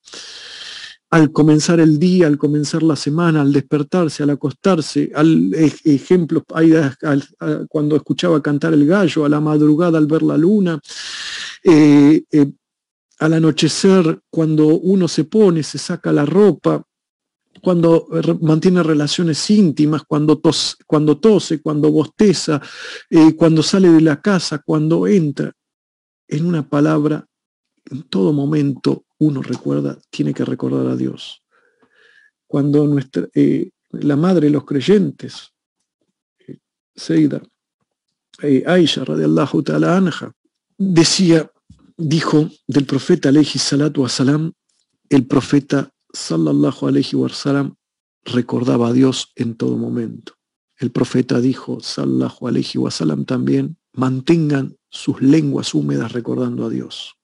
al 1.11 1.31
comenzar 1.31 1.79
el 1.79 1.97
día, 1.97 2.27
al 2.27 2.37
comenzar 2.37 2.83
la 2.83 2.95
semana, 2.95 3.41
al 3.41 3.51
despertarse, 3.51 4.23
al 4.23 4.29
acostarse, 4.29 5.11
al 5.15 5.51
ejemplo, 5.83 6.43
cuando 7.67 7.95
escuchaba 7.95 8.41
cantar 8.41 8.73
el 8.73 8.85
gallo, 8.85 9.25
a 9.25 9.29
la 9.29 9.39
madrugada 9.39 9.97
al 9.97 10.05
ver 10.05 10.21
la 10.21 10.37
luna, 10.37 10.79
eh, 11.63 12.23
eh, 12.31 12.51
al 13.19 13.33
anochecer, 13.33 14.21
cuando 14.29 14.67
uno 14.67 15.07
se 15.07 15.23
pone, 15.23 15.63
se 15.63 15.79
saca 15.79 16.11
la 16.11 16.25
ropa, 16.25 16.83
cuando 17.61 18.07
mantiene 18.41 18.83
relaciones 18.83 19.49
íntimas, 19.49 20.03
cuando, 20.03 20.39
cuando 20.85 21.17
tose, 21.17 21.61
cuando 21.61 21.91
bosteza, 21.91 22.61
eh, 23.09 23.35
cuando 23.35 23.63
sale 23.63 23.89
de 23.89 24.01
la 24.01 24.21
casa, 24.21 24.59
cuando 24.59 25.07
entra. 25.07 25.51
En 26.27 26.45
una 26.45 26.69
palabra, 26.69 27.25
en 27.89 28.03
todo 28.03 28.31
momento 28.31 29.05
uno 29.19 29.41
recuerda, 29.41 29.99
tiene 30.09 30.33
que 30.33 30.45
recordar 30.45 30.87
a 30.87 30.95
Dios. 30.95 31.43
cuando 32.49 32.87
nuestra, 32.87 33.29
eh, 33.35 33.69
la 33.91 34.15
madre 34.15 34.47
de 34.47 34.53
los 34.53 34.65
creyentes, 34.65 35.53
eh, 36.47 36.57
Seida, 36.95 37.43
eh, 38.41 38.63
Aisha, 38.65 39.05
radiallahu 39.05 39.61
ta'ala 39.61 39.95
anha, 39.95 40.33
decía, 40.75 41.51
dijo 41.95 42.49
del 42.65 42.85
profeta 42.85 43.29
alayhi 43.29 43.59
salatu 43.59 44.01
wasalam, 44.01 44.51
el 45.09 45.27
profeta 45.27 45.91
sallallahu 46.11 46.87
alayhi 46.87 47.15
wasalam 47.15 47.75
recordaba 48.25 48.87
a 48.87 48.93
Dios 48.93 49.31
en 49.35 49.55
todo 49.55 49.77
momento. 49.77 50.33
El 50.77 50.89
profeta 50.89 51.39
dijo, 51.39 51.79
sallallahu 51.81 52.47
alayhi 52.47 52.79
wasalam 52.79 53.25
también, 53.25 53.77
mantengan 53.93 54.75
sus 54.89 55.21
lenguas 55.21 55.75
húmedas 55.75 56.13
recordando 56.13 56.65
a 56.65 56.69
Dios. 56.69 57.18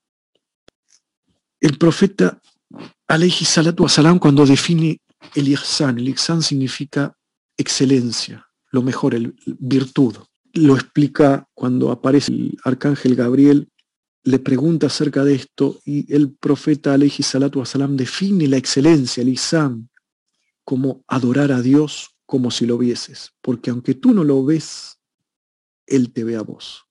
El 1.66 1.80
profeta 1.80 2.40
alayhi 3.08 3.44
salatu 3.44 3.82
wasalam 3.86 4.20
cuando 4.20 4.46
define 4.46 5.02
el 5.34 5.48
ihsan, 5.48 5.98
el 5.98 6.10
ihsan 6.10 6.44
significa 6.44 7.18
excelencia, 7.58 8.46
lo 8.70 8.84
mejor, 8.84 9.16
el, 9.16 9.34
virtud. 9.48 10.16
Lo 10.54 10.76
explica 10.76 11.50
cuando 11.56 11.90
aparece 11.90 12.32
el 12.32 12.56
arcángel 12.64 13.16
Gabriel, 13.16 13.68
le 14.24 14.38
pregunta 14.38 14.86
acerca 14.86 15.24
de 15.24 15.34
esto 15.34 15.80
y 15.86 16.14
el 16.14 16.36
profeta 16.36 16.94
alayhi 16.94 17.24
salatu 17.24 17.62
wasalam 17.62 17.98
define 17.98 18.48
la 18.48 18.58
excelencia, 18.58 19.24
el 19.24 19.30
ihsan, 19.30 19.90
como 20.64 21.04
adorar 21.08 21.52
a 21.52 21.64
Dios 21.64 22.12
como 22.28 22.52
si 22.52 22.68
lo 22.68 22.78
vieses, 22.78 23.32
porque 23.42 23.72
aunque 23.72 23.96
tú 23.96 24.14
no 24.14 24.24
lo 24.24 24.46
ves, 24.46 25.00
Él 25.88 26.14
te 26.14 26.24
ve 26.24 26.36
a 26.36 26.44
vos. 26.44 26.85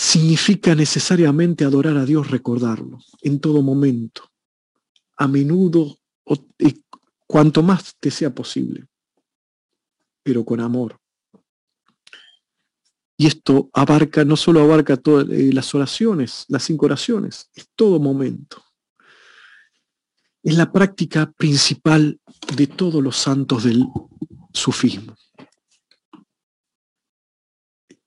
Significa 0.00 0.74
necesariamente 0.74 1.64
adorar 1.64 1.96
a 1.96 2.04
Dios, 2.04 2.30
recordarlo 2.30 2.98
en 3.20 3.40
todo 3.40 3.62
momento, 3.62 4.30
a 5.16 5.26
menudo, 5.26 5.98
cuanto 7.26 7.62
más 7.62 7.96
te 7.98 8.10
sea 8.10 8.32
posible, 8.32 8.86
pero 10.22 10.44
con 10.44 10.60
amor. 10.60 11.00
Y 13.16 13.26
esto 13.26 13.68
abarca, 13.72 14.24
no 14.24 14.36
solo 14.36 14.60
abarca 14.60 14.96
todas 14.96 15.28
eh, 15.30 15.50
las 15.52 15.74
oraciones, 15.74 16.44
las 16.46 16.62
cinco 16.62 16.86
oraciones, 16.86 17.50
es 17.54 17.68
todo 17.74 17.98
momento 17.98 18.62
es 20.42 20.56
la 20.56 20.72
práctica 20.72 21.30
principal 21.32 22.20
de 22.56 22.66
todos 22.66 23.02
los 23.02 23.16
santos 23.16 23.64
del 23.64 23.84
sufismo. 24.52 25.14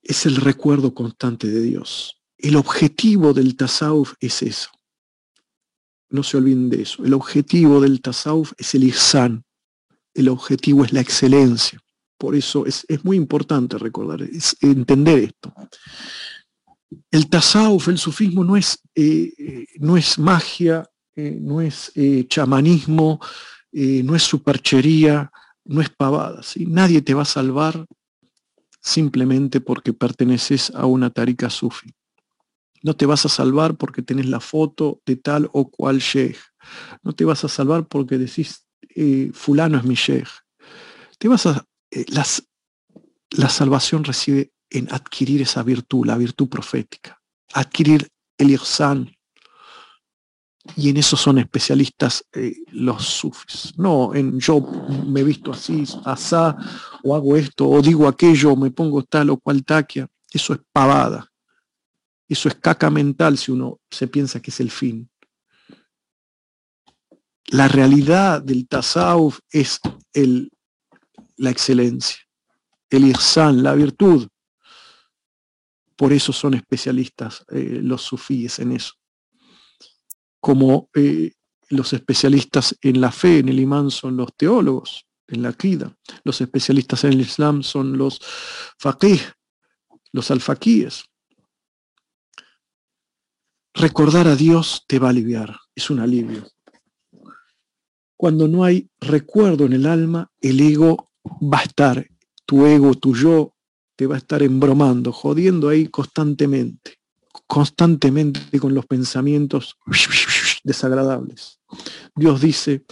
Es 0.01 0.25
el 0.25 0.36
recuerdo 0.38 0.93
constante 0.93 1.48
de 1.48 1.62
Dios. 1.62 2.22
El 2.38 2.55
objetivo 2.55 3.34
del 3.34 3.55
tasawuf 3.55 4.13
es 4.20 4.41
eso. 4.41 4.70
No 6.10 6.24
se 6.24 6.38
olviden 6.38 6.70
de 6.70 6.81
eso. 6.81 7.05
El 7.05 7.13
objetivo 7.13 7.79
del 7.79 8.01
tasawuf 8.01 8.53
es 8.58 8.74
el 8.75 8.84
ihsan. 8.84 9.43
El 10.13 10.27
objetivo 10.27 10.84
es 10.84 10.91
la 10.91 11.01
excelencia. 11.01 11.79
Por 12.17 12.36
eso 12.36 12.65
es, 12.65 12.86
muy 13.03 13.17
importante 13.17 13.77
recordar, 13.77 14.22
es 14.22 14.55
entender 14.62 15.20
esto. 15.20 15.53
El 17.10 17.29
tasawuf, 17.29 17.88
el 17.88 17.98
sufismo 17.98 18.43
no 18.43 18.58
es, 18.58 18.79
eh, 18.93 19.65
no 19.79 19.98
es 19.98 20.20
magia, 20.20 20.88
eh, 21.15 21.38
no 21.41 21.62
es 21.62 21.91
eh, 21.96 22.25
chamanismo, 22.27 23.20
no 23.72 24.15
es 24.15 24.24
superchería, 24.24 25.31
no 25.65 25.81
es 25.81 25.89
pavada. 25.89 26.41
Nadie 26.67 27.01
te 27.01 27.13
va 27.13 27.22
a 27.22 27.25
salvar 27.25 27.86
simplemente 28.81 29.61
porque 29.61 29.93
perteneces 29.93 30.71
a 30.75 30.85
una 30.85 31.09
tarika 31.11 31.50
sufi. 31.50 31.93
No 32.83 32.95
te 32.95 33.05
vas 33.05 33.25
a 33.25 33.29
salvar 33.29 33.77
porque 33.77 34.01
tenés 34.01 34.25
la 34.25 34.39
foto 34.39 35.01
de 35.05 35.15
tal 35.15 35.50
o 35.53 35.69
cual 35.69 36.00
sheikh. 36.00 36.39
No 37.03 37.13
te 37.13 37.25
vas 37.25 37.43
a 37.43 37.47
salvar 37.47 37.88
porque 37.88 38.17
decís, 38.17 38.65
fulano 39.33 39.77
es 39.77 39.83
mi 39.83 39.95
sheikh. 39.95 40.29
Te 41.19 41.27
vas 41.27 41.45
a, 41.45 41.65
las, 42.07 42.43
la 43.29 43.50
salvación 43.50 44.03
reside 44.03 44.51
en 44.69 44.91
adquirir 44.91 45.41
esa 45.41 45.61
virtud, 45.61 46.08
la 46.08 46.17
virtud 46.17 46.49
profética. 46.49 47.21
Adquirir 47.53 48.08
el 48.38 48.49
ihsan, 48.49 49.15
y 50.76 50.89
en 50.89 50.97
eso 50.97 51.17
son 51.17 51.39
especialistas 51.39 52.26
eh, 52.34 52.56
los 52.71 53.06
sufis. 53.06 53.74
No 53.78 54.13
en 54.13 54.39
yo 54.39 54.62
me 55.08 55.24
visto 55.24 55.52
así, 55.52 55.84
asá, 56.06 56.56
o 57.04 57.15
hago 57.15 57.36
esto, 57.36 57.67
o 57.67 57.82
digo 57.82 58.08
aquello, 58.08 58.54
o 58.54 58.56
me 58.56 58.71
pongo 58.71 59.04
tal 59.04 59.32
o 59.32 59.38
cual 59.38 59.63
taquia. 59.63 60.08
Eso 60.30 60.54
es 60.54 60.60
pavada. 60.71 61.28
Eso 62.28 62.47
es 62.47 62.56
caca 62.56 62.89
mental 62.89 63.38
si 63.38 63.52
uno 63.52 63.80
se 63.89 64.08
piensa 64.08 64.41
que 64.41 64.52
es 64.52 64.60
el 64.60 64.71
fin. 64.71 65.10
La 67.47 67.67
realidad 67.67 68.41
del 68.41 68.67
tasawuf 68.67 69.39
es 69.50 69.80
el, 70.13 70.52
la 71.36 71.50
excelencia, 71.50 72.17
el 72.89 73.06
irsan, 73.06 73.62
la 73.62 73.74
virtud. 73.74 74.28
Por 75.97 76.13
eso 76.13 76.32
son 76.32 76.54
especialistas 76.54 77.43
eh, 77.50 77.80
los 77.84 78.02
sufíes 78.04 78.60
en 78.60 78.71
eso 78.71 79.00
como 80.41 80.89
eh, 80.95 81.32
los 81.69 81.93
especialistas 81.93 82.75
en 82.82 82.99
la 82.99 83.12
fe, 83.12 83.39
en 83.39 83.49
el 83.49 83.60
imán, 83.60 83.91
son 83.91 84.17
los 84.17 84.36
teólogos, 84.36 85.06
en 85.27 85.43
la 85.43 85.54
Kida. 85.54 85.95
Los 86.25 86.41
especialistas 86.41 87.06
en 87.06 87.13
el 87.13 87.21
Islam 87.21 87.63
son 87.63 87.97
los 87.97 88.19
faqih, 88.77 89.21
los 90.12 90.32
alfaquíes. 90.32 91.06
Recordar 93.73 94.27
a 94.27 94.36
Dios 94.36 94.84
te 94.88 94.99
va 94.99 95.08
a 95.08 95.12
aliviar, 95.12 95.56
es 95.73 95.89
un 95.89 95.99
alivio. 95.99 96.45
Cuando 98.17 98.47
no 98.47 98.65
hay 98.65 98.89
recuerdo 98.99 99.65
en 99.65 99.73
el 99.73 99.86
alma, 99.86 100.30
el 100.41 100.60
ego 100.60 101.12
va 101.25 101.60
a 101.60 101.63
estar, 101.63 102.06
tu 102.45 102.65
ego, 102.65 102.93
tu 102.95 103.15
yo, 103.15 103.56
te 103.95 104.08
va 104.08 104.15
a 104.15 104.17
estar 104.17 104.43
embromando, 104.43 105.13
jodiendo 105.13 105.69
ahí 105.69 105.88
constantemente 105.88 107.00
constantemente 107.51 108.57
con 108.61 108.73
los 108.73 108.85
pensamientos 108.85 109.77
desagradables. 110.63 111.59
Dios 112.15 112.39
dice, 112.39 112.85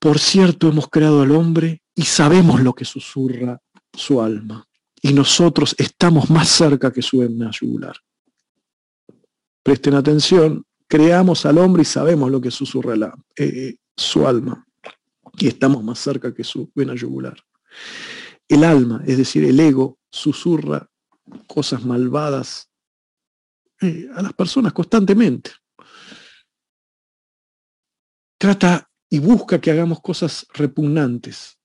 por 0.00 0.18
cierto 0.18 0.66
hemos 0.66 0.88
creado 0.88 1.22
al 1.22 1.30
hombre 1.30 1.84
y 1.94 2.02
sabemos 2.06 2.60
lo 2.60 2.72
que 2.74 2.84
susurra 2.84 3.62
su 3.92 4.20
alma, 4.20 4.66
y 5.00 5.12
nosotros 5.12 5.76
estamos 5.78 6.28
más 6.28 6.48
cerca 6.48 6.92
que 6.92 7.02
su 7.02 7.18
vena 7.18 7.52
yugular. 7.52 7.96
Presten 9.62 9.94
atención, 9.94 10.64
creamos 10.88 11.46
al 11.46 11.58
hombre 11.58 11.82
y 11.82 11.86
sabemos 11.86 12.32
lo 12.32 12.40
que 12.40 12.50
susurra 12.50 12.96
la, 12.96 13.14
eh, 13.36 13.76
su 13.96 14.26
alma, 14.26 14.66
y 15.38 15.46
estamos 15.46 15.84
más 15.84 16.00
cerca 16.00 16.34
que 16.34 16.42
su 16.42 16.68
vena 16.74 16.96
yugular. 16.96 17.36
El 18.48 18.64
alma, 18.64 19.04
es 19.06 19.18
decir, 19.18 19.44
el 19.44 19.60
ego, 19.60 19.98
susurra 20.10 20.90
cosas 21.46 21.84
malvadas 21.84 22.73
eh, 23.84 24.08
a 24.14 24.22
las 24.22 24.32
personas 24.32 24.72
constantemente. 24.72 25.50
Trata 28.38 28.90
y 29.10 29.18
busca 29.18 29.60
que 29.60 29.70
hagamos 29.70 30.00
cosas 30.00 30.46
repugnantes. 30.54 31.58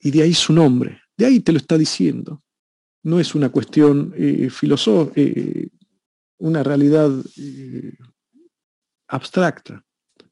Y 0.00 0.10
de 0.10 0.22
ahí 0.22 0.32
su 0.32 0.52
nombre. 0.52 1.02
De 1.16 1.26
ahí 1.26 1.40
te 1.40 1.52
lo 1.52 1.58
está 1.58 1.76
diciendo. 1.76 2.42
No 3.02 3.20
es 3.20 3.34
una 3.34 3.50
cuestión 3.50 4.14
eh, 4.16 4.48
filosófica, 4.50 5.20
eh, 5.20 5.68
una 6.38 6.62
realidad 6.62 7.10
abstracta. 9.08 9.84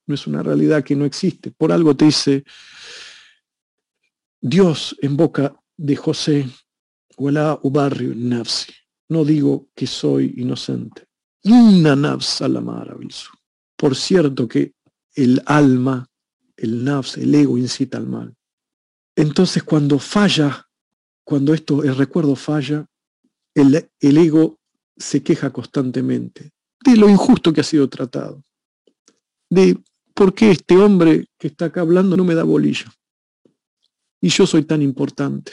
No 0.07 0.15
es 0.15 0.27
una 0.27 0.43
realidad 0.43 0.83
que 0.83 0.97
no 0.97 1.05
existe. 1.05 1.51
Por 1.51 1.71
algo 1.71 1.95
te 1.95 2.07
dice 2.07 2.45
Dios 4.41 4.97
en 5.03 5.17
boca 5.17 5.55
de 5.77 5.97
José, 5.97 6.49
Ubarrio 7.19 8.15
Nafsi 8.15 8.73
no 9.09 9.25
digo 9.25 9.69
que 9.75 9.87
soy 9.87 10.35
inocente. 10.37 11.07
Por 13.77 13.97
cierto 13.97 14.49
que 14.49 14.75
el 15.15 15.43
alma, 15.47 16.09
el 16.57 16.85
nafs, 16.85 17.17
el 17.17 17.35
ego 17.35 17.57
incita 17.57 17.99
al 17.99 18.07
mal. 18.07 18.35
Entonces 19.17 19.63
cuando 19.63 19.99
falla, 19.99 20.69
cuando 21.25 21.55
esto, 21.55 21.83
el 21.83 21.97
recuerdo 21.97 22.37
falla, 22.37 22.87
el, 23.55 23.91
el 24.01 24.19
ego 24.19 24.59
se 24.97 25.23
queja 25.23 25.53
constantemente 25.53 26.53
de 26.85 26.97
lo 26.97 27.09
injusto 27.09 27.53
que 27.53 27.61
ha 27.61 27.65
sido 27.65 27.89
tratado, 27.89 28.45
de 29.51 29.79
por 30.15 30.35
qué 30.35 30.51
este 30.51 30.77
hombre 30.77 31.27
que 31.39 31.49
está 31.49 31.67
acá 31.67 31.81
hablando 31.81 32.17
no 32.17 32.25
me 32.25 32.35
da 32.35 32.45
bolilla 32.45 32.93
y 34.21 34.29
yo 34.29 34.47
soy 34.47 34.65
tan 34.65 34.83
importante 34.83 35.53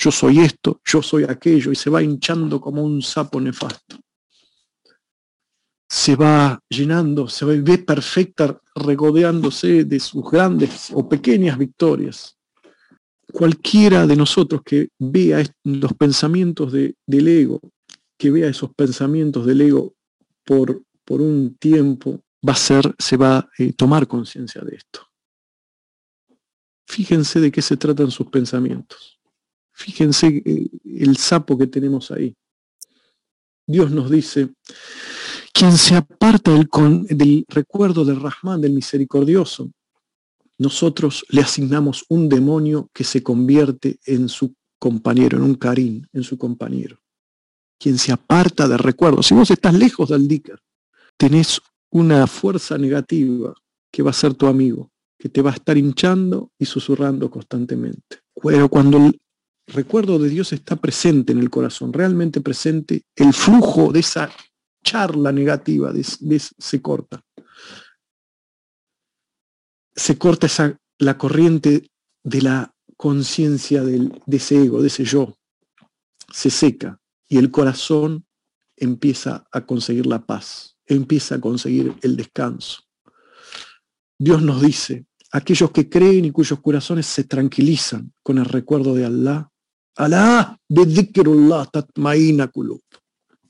yo 0.00 0.12
soy 0.12 0.38
esto, 0.38 0.80
yo 0.84 1.02
soy 1.02 1.24
aquello, 1.24 1.72
y 1.72 1.74
se 1.74 1.90
va 1.90 2.02
hinchando 2.02 2.60
como 2.60 2.84
un 2.84 3.02
sapo 3.02 3.40
nefasto. 3.40 3.98
Se 5.90 6.14
va 6.14 6.60
llenando, 6.68 7.26
se 7.26 7.44
ve 7.44 7.78
perfecta, 7.78 8.60
regodeándose 8.76 9.84
de 9.84 9.98
sus 9.98 10.30
grandes 10.30 10.90
o 10.92 11.08
pequeñas 11.08 11.58
victorias. 11.58 12.38
Cualquiera 13.32 14.06
de 14.06 14.14
nosotros 14.14 14.62
que 14.64 14.90
vea 14.98 15.42
los 15.64 15.92
pensamientos 15.94 16.72
del 16.72 17.28
ego, 17.28 17.60
que 18.16 18.30
vea 18.30 18.48
esos 18.48 18.72
pensamientos 18.74 19.46
del 19.46 19.62
ego 19.62 19.94
por, 20.44 20.80
por 21.04 21.20
un 21.20 21.56
tiempo, 21.56 22.20
va 22.46 22.52
a 22.52 22.56
ser, 22.56 22.94
se 22.98 23.16
va 23.16 23.38
a 23.38 23.48
eh, 23.58 23.72
tomar 23.72 24.06
conciencia 24.06 24.60
de 24.62 24.76
esto. 24.76 25.08
Fíjense 26.86 27.40
de 27.40 27.50
qué 27.50 27.60
se 27.60 27.76
tratan 27.76 28.10
sus 28.10 28.28
pensamientos. 28.28 29.17
Fíjense 29.78 30.42
eh, 30.44 30.68
el 30.84 31.16
sapo 31.16 31.56
que 31.56 31.68
tenemos 31.68 32.10
ahí. 32.10 32.34
Dios 33.64 33.92
nos 33.92 34.10
dice, 34.10 34.48
quien 35.52 35.78
se 35.78 35.94
aparta 35.94 36.50
del, 36.52 37.44
recuerdo 37.46 38.04
del 38.04 38.20
Rahman, 38.20 38.60
del 38.60 38.72
misericordioso, 38.72 39.70
nosotros 40.58 41.24
le 41.28 41.42
asignamos 41.42 42.04
un 42.08 42.28
demonio 42.28 42.90
que 42.92 43.04
se 43.04 43.22
convierte 43.22 44.00
en 44.04 44.28
su 44.28 44.52
compañero, 44.80 45.38
en 45.38 45.44
un 45.44 45.54
carín, 45.54 46.08
en 46.12 46.24
su 46.24 46.36
compañero. 46.36 46.98
Quien 47.78 47.98
se 47.98 48.10
aparta 48.10 48.66
del 48.66 48.80
recuerdo. 48.80 49.22
Si 49.22 49.32
vos 49.32 49.48
estás 49.48 49.74
lejos 49.74 50.08
del 50.08 50.26
Dicker, 50.26 50.58
tenés 51.16 51.60
una 51.90 52.26
fuerza 52.26 52.76
negativa 52.78 53.54
que 53.92 54.02
va 54.02 54.10
a 54.10 54.14
ser 54.14 54.34
tu 54.34 54.48
amigo, 54.48 54.90
que 55.16 55.28
te 55.28 55.40
va 55.40 55.50
a 55.50 55.54
estar 55.54 55.78
hinchando 55.78 56.50
y 56.58 56.64
susurrando 56.64 57.30
constantemente. 57.30 58.22
Pero 58.42 58.68
cuando 58.68 59.12
recuerdo 59.68 60.18
de 60.18 60.28
Dios 60.28 60.52
está 60.52 60.76
presente 60.76 61.32
en 61.32 61.38
el 61.38 61.50
corazón, 61.50 61.92
realmente 61.92 62.40
presente, 62.40 63.02
el 63.16 63.32
flujo 63.32 63.92
de 63.92 64.00
esa 64.00 64.30
charla 64.82 65.32
negativa 65.32 65.92
se 66.58 66.82
corta. 66.82 67.22
Se 69.94 70.16
corta 70.16 70.46
esa, 70.46 70.78
la 70.98 71.18
corriente 71.18 71.90
de 72.22 72.42
la 72.42 72.74
conciencia 72.96 73.82
de 73.82 74.10
ese 74.26 74.62
ego, 74.62 74.80
de 74.80 74.88
ese 74.88 75.04
yo. 75.04 75.36
Se 76.32 76.50
seca 76.50 77.00
y 77.28 77.38
el 77.38 77.50
corazón 77.50 78.26
empieza 78.76 79.46
a 79.52 79.66
conseguir 79.66 80.06
la 80.06 80.24
paz, 80.24 80.76
empieza 80.86 81.36
a 81.36 81.40
conseguir 81.40 81.94
el 82.02 82.16
descanso. 82.16 82.82
Dios 84.18 84.42
nos 84.42 84.62
dice, 84.62 85.06
aquellos 85.30 85.70
que 85.70 85.88
creen 85.88 86.24
y 86.24 86.30
cuyos 86.30 86.60
corazones 86.60 87.06
se 87.06 87.24
tranquilizan 87.24 88.12
con 88.22 88.38
el 88.38 88.44
recuerdo 88.44 88.94
de 88.94 89.04
Allah, 89.04 89.50
Allah, 89.98 90.56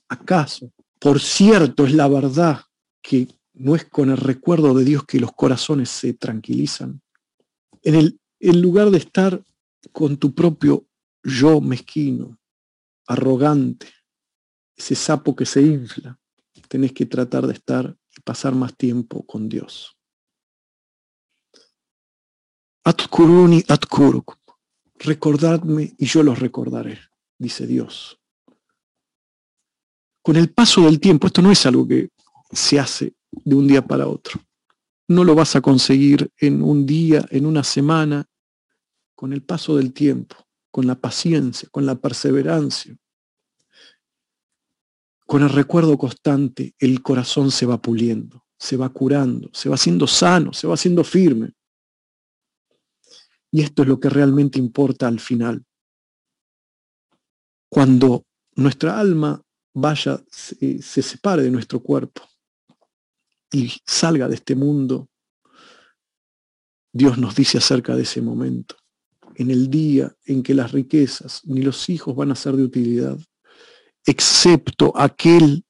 ¿Acaso, 0.09 0.73
por 0.99 1.21
cierto, 1.21 1.85
es 1.85 1.93
la 1.93 2.09
verdad 2.09 2.65
que 3.03 3.29
no 3.53 3.77
es 3.77 3.85
con 3.85 4.09
el 4.09 4.17
recuerdo 4.17 4.73
de 4.73 4.85
Dios 4.85 5.05
que 5.05 5.21
los 5.21 5.33
corazones 5.33 5.91
se 5.91 6.15
tranquilizan? 6.15 7.03
En 7.83 8.19
el 8.41 8.61
lugar 8.63 8.91
de 8.91 8.97
estar 8.97 9.43
con 9.93 10.17
tu 10.17 10.35
propio 10.35 10.87
yo 11.23 11.61
mezquino, 11.61 12.39
arrogante, 13.07 13.93
ese 14.75 14.95
sapo 14.95 15.37
que 15.37 15.45
se 15.45 15.61
infla, 15.61 16.19
tenés 16.67 16.93
que 16.93 17.05
tratar 17.05 17.47
de 17.47 17.53
estar 17.53 17.95
y 18.17 18.21
pasar 18.23 18.55
más 18.55 18.75
tiempo 18.75 19.23
con 19.27 19.51
Dios. 19.51 19.99
Atkuruni 22.85 23.63
atkurukum. 23.69 24.48
Recordadme 24.99 25.95
y 25.97 26.07
yo 26.07 26.23
los 26.23 26.39
recordaré, 26.39 26.99
dice 27.39 27.67
Dios. 27.67 28.19
Con 30.23 30.37
el 30.37 30.51
paso 30.51 30.83
del 30.83 31.01
tiempo, 31.01 31.27
esto 31.27 31.41
no 31.41 31.51
es 31.51 31.65
algo 31.67 31.87
que 31.87 32.11
se 32.51 32.79
hace 32.79 33.15
de 33.31 33.55
un 33.55 33.67
día 33.67 33.87
para 33.87 34.09
otro. 34.09 34.41
No 35.07 35.25
lo 35.25 35.35
vas 35.35 35.57
a 35.57 35.61
conseguir 35.61 36.31
en 36.37 36.63
un 36.63 36.85
día, 36.85 37.27
en 37.31 37.47
una 37.47 37.65
semana, 37.65 38.27
con 39.15 39.33
el 39.33 39.43
paso 39.43 39.77
del 39.77 39.93
tiempo, 39.93 40.37
con 40.71 40.87
la 40.87 40.95
paciencia, 40.95 41.69
con 41.71 41.87
la 41.87 41.95
perseverancia, 41.95 42.97
con 45.29 45.43
el 45.43 45.51
recuerdo 45.51 45.99
constante, 45.99 46.75
el 46.79 47.03
corazón 47.03 47.51
se 47.51 47.67
va 47.67 47.83
puliendo, 47.83 48.47
se 48.59 48.79
va 48.79 48.89
curando, 48.89 49.51
se 49.53 49.69
va 49.69 49.75
haciendo 49.75 50.07
sano, 50.07 50.55
se 50.55 50.67
va 50.67 50.73
haciendo 50.73 51.05
firme. 51.05 51.53
Y 53.59 53.63
esto 53.63 53.83
es 53.83 53.89
lo 53.89 53.99
que 53.99 54.09
realmente 54.09 54.61
importa 54.61 55.09
al 55.09 55.19
final. 55.19 55.65
Cuando 57.69 58.25
nuestra 58.55 59.01
alma 59.01 59.43
vaya, 59.75 60.23
se, 60.31 60.81
se 60.81 61.03
separe 61.03 61.43
de 61.43 61.51
nuestro 61.51 61.83
cuerpo 61.83 62.23
y 63.51 63.73
salga 63.85 64.29
de 64.29 64.37
este 64.37 64.55
mundo, 64.55 65.09
Dios 66.93 67.19
nos 67.19 67.35
dice 67.35 67.59
acerca 67.59 67.97
de 67.97 68.03
ese 68.03 68.23
momento, 68.23 68.77
en 69.35 69.51
el 69.51 69.69
día 69.69 70.15
en 70.27 70.45
que 70.45 70.55
las 70.55 70.71
riquezas 70.71 71.45
ni 71.45 71.61
los 71.61 71.89
hijos 71.89 72.15
van 72.15 72.31
a 72.31 72.37
ser 72.37 72.55
de 72.55 72.63
utilidad, 72.63 73.19
excepto 74.07 74.97
aquel 74.97 75.65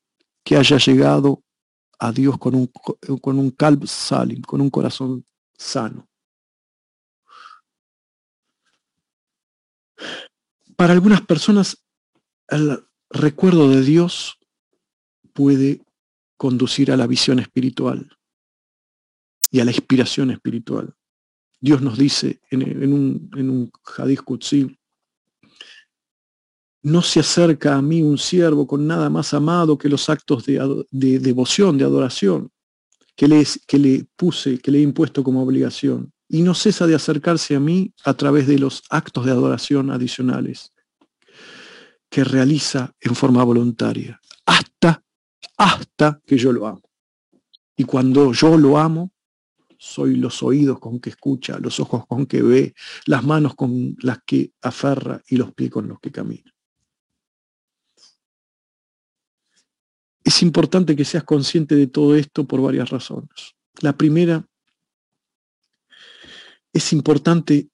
que 0.44 0.59
haya 0.59 0.77
llegado 0.77 1.42
a 1.98 2.12
Dios 2.12 2.37
con 2.37 2.55
un, 2.55 2.66
con 2.66 3.38
un 3.38 3.57
salim, 3.87 4.42
con 4.42 4.61
un 4.61 4.68
corazón 4.68 5.24
sano. 5.57 6.08
Para 10.76 10.92
algunas 10.92 11.22
personas, 11.22 11.84
el 12.48 12.84
recuerdo 13.11 13.68
de 13.68 13.82
Dios 13.82 14.38
puede 15.32 15.84
conducir 16.37 16.92
a 16.92 16.96
la 16.96 17.06
visión 17.06 17.38
espiritual 17.38 18.16
y 19.50 19.61
a 19.61 19.64
la 19.64 19.70
inspiración 19.70 20.30
espiritual. 20.30 20.94
Dios 21.61 21.82
nos 21.82 21.98
dice 21.98 22.40
en, 22.50 22.92
un, 22.92 23.30
en 23.37 23.50
un 23.50 23.72
no 26.82 27.02
se 27.02 27.20
acerca 27.20 27.76
a 27.76 27.82
mí 27.82 28.02
un 28.02 28.18
siervo 28.18 28.66
con 28.66 28.87
nada 28.87 29.11
más 29.11 29.34
amado 29.34 29.76
que 29.76 29.88
los 29.88 30.08
actos 30.08 30.44
de, 30.44 31.18
devoción, 31.18 31.76
de 31.76 31.84
adoración, 31.84 32.50
que 33.16 33.28
le, 33.28 33.44
que 33.66 33.78
le 33.78 34.06
puse, 34.16 34.58
que 34.58 34.70
le 34.70 34.78
he 34.78 34.82
impuesto 34.82 35.24
como 35.24 35.42
obligación. 35.42 36.12
Y 36.28 36.42
no 36.42 36.54
cesa 36.54 36.86
de 36.86 36.94
acercarse 36.94 37.56
a 37.56 37.60
mí 37.60 37.92
a 38.04 38.14
través 38.14 38.46
de 38.46 38.58
los 38.58 38.82
actos 38.90 39.24
de 39.24 39.32
adoración 39.32 39.90
adicionales 39.90 40.72
que 42.10 42.24
realiza 42.24 42.94
en 43.00 43.14
forma 43.14 43.44
voluntaria, 43.44 44.20
hasta, 44.46 45.02
hasta 45.56 46.20
que 46.26 46.36
yo 46.38 46.52
lo 46.52 46.66
amo. 46.66 46.82
Y 47.76 47.84
cuando 47.84 48.32
yo 48.32 48.56
lo 48.56 48.78
amo, 48.78 49.12
soy 49.78 50.16
los 50.16 50.42
oídos 50.42 50.80
con 50.80 50.98
que 50.98 51.10
escucha, 51.10 51.58
los 51.58 51.78
ojos 51.80 52.06
con 52.06 52.26
que 52.26 52.42
ve, 52.42 52.74
las 53.06 53.24
manos 53.24 53.54
con 53.54 53.96
las 54.00 54.18
que 54.26 54.52
aferra 54.60 55.22
y 55.28 55.36
los 55.36 55.54
pies 55.54 55.70
con 55.70 55.86
los 55.86 56.00
que 56.00 56.10
camina. 56.10 56.52
Es 60.24 60.42
importante 60.42 60.96
que 60.96 61.04
seas 61.04 61.24
consciente 61.24 61.74
de 61.74 61.86
todo 61.86 62.14
esto 62.16 62.46
por 62.46 62.60
varias 62.60 62.90
razones. 62.90 63.54
La 63.80 63.96
primera, 63.96 64.44
es 66.72 66.92
importante 66.92 67.68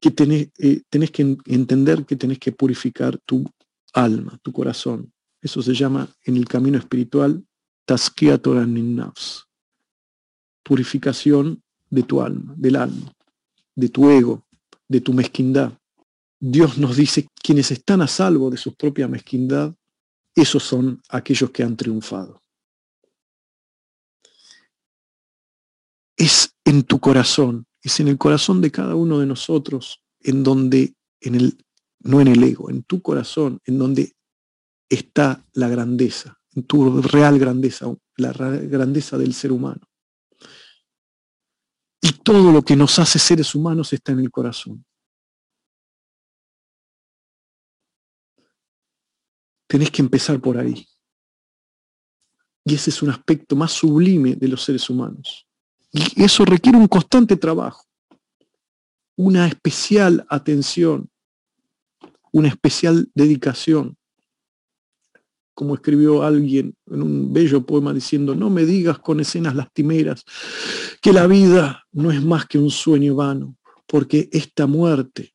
que 0.00 0.10
tenés, 0.10 0.50
eh, 0.58 0.82
que 0.90 1.36
entender 1.46 2.04
que 2.04 2.16
tenés 2.16 2.38
que 2.38 2.52
purificar 2.52 3.18
tu 3.24 3.44
alma, 3.92 4.38
tu 4.42 4.52
corazón. 4.52 5.12
Eso 5.40 5.62
se 5.62 5.74
llama 5.74 6.08
en 6.24 6.36
el 6.36 6.46
camino 6.46 6.78
espiritual 6.78 7.44
Nafs 7.86 9.46
purificación 10.66 11.62
de 11.90 12.02
tu 12.02 12.20
alma, 12.20 12.52
del 12.56 12.74
alma, 12.74 13.12
de 13.76 13.88
tu 13.88 14.10
ego, 14.10 14.44
de 14.88 15.00
tu 15.00 15.12
mezquindad. 15.12 15.78
Dios 16.40 16.76
nos 16.76 16.96
dice, 16.96 17.28
quienes 17.40 17.70
están 17.70 18.02
a 18.02 18.08
salvo 18.08 18.50
de 18.50 18.56
su 18.56 18.74
propia 18.74 19.06
mezquindad, 19.06 19.74
esos 20.34 20.64
son 20.64 21.00
aquellos 21.08 21.50
que 21.50 21.62
han 21.62 21.76
triunfado. 21.76 22.42
Es 26.16 26.52
en 26.64 26.82
tu 26.82 26.98
corazón, 26.98 27.66
es 27.86 28.00
en 28.00 28.08
el 28.08 28.18
corazón 28.18 28.60
de 28.60 28.72
cada 28.72 28.96
uno 28.96 29.20
de 29.20 29.26
nosotros, 29.26 30.02
en 30.20 30.42
donde, 30.42 30.96
en 31.20 31.36
el, 31.36 31.64
no 32.00 32.20
en 32.20 32.26
el 32.26 32.42
ego, 32.42 32.68
en 32.68 32.82
tu 32.82 33.00
corazón, 33.00 33.60
en 33.64 33.78
donde 33.78 34.16
está 34.88 35.46
la 35.52 35.68
grandeza, 35.68 36.36
en 36.56 36.64
tu 36.64 37.00
real 37.00 37.38
grandeza, 37.38 37.86
la 38.16 38.32
grandeza 38.32 39.16
del 39.16 39.34
ser 39.34 39.52
humano. 39.52 39.88
Y 42.00 42.12
todo 42.24 42.50
lo 42.50 42.62
que 42.62 42.74
nos 42.74 42.98
hace 42.98 43.20
seres 43.20 43.54
humanos 43.54 43.92
está 43.92 44.10
en 44.10 44.18
el 44.18 44.32
corazón. 44.32 44.84
Tenés 49.68 49.92
que 49.92 50.02
empezar 50.02 50.40
por 50.40 50.58
ahí. 50.58 50.88
Y 52.64 52.74
ese 52.74 52.90
es 52.90 53.00
un 53.00 53.10
aspecto 53.10 53.54
más 53.54 53.70
sublime 53.70 54.34
de 54.34 54.48
los 54.48 54.64
seres 54.64 54.90
humanos. 54.90 55.45
Y 55.96 56.24
eso 56.24 56.44
requiere 56.44 56.76
un 56.76 56.88
constante 56.88 57.36
trabajo, 57.36 57.84
una 59.16 59.46
especial 59.46 60.26
atención, 60.28 61.08
una 62.32 62.48
especial 62.48 63.10
dedicación. 63.14 63.96
Como 65.54 65.74
escribió 65.74 66.22
alguien 66.22 66.74
en 66.90 67.02
un 67.02 67.32
bello 67.32 67.64
poema 67.64 67.94
diciendo, 67.94 68.34
no 68.34 68.50
me 68.50 68.66
digas 68.66 68.98
con 68.98 69.20
escenas 69.20 69.54
lastimeras 69.54 70.22
que 71.00 71.14
la 71.14 71.26
vida 71.26 71.86
no 71.92 72.10
es 72.10 72.22
más 72.22 72.44
que 72.44 72.58
un 72.58 72.70
sueño 72.70 73.14
vano, 73.14 73.56
porque 73.86 74.28
esta 74.32 74.66
muerte, 74.66 75.32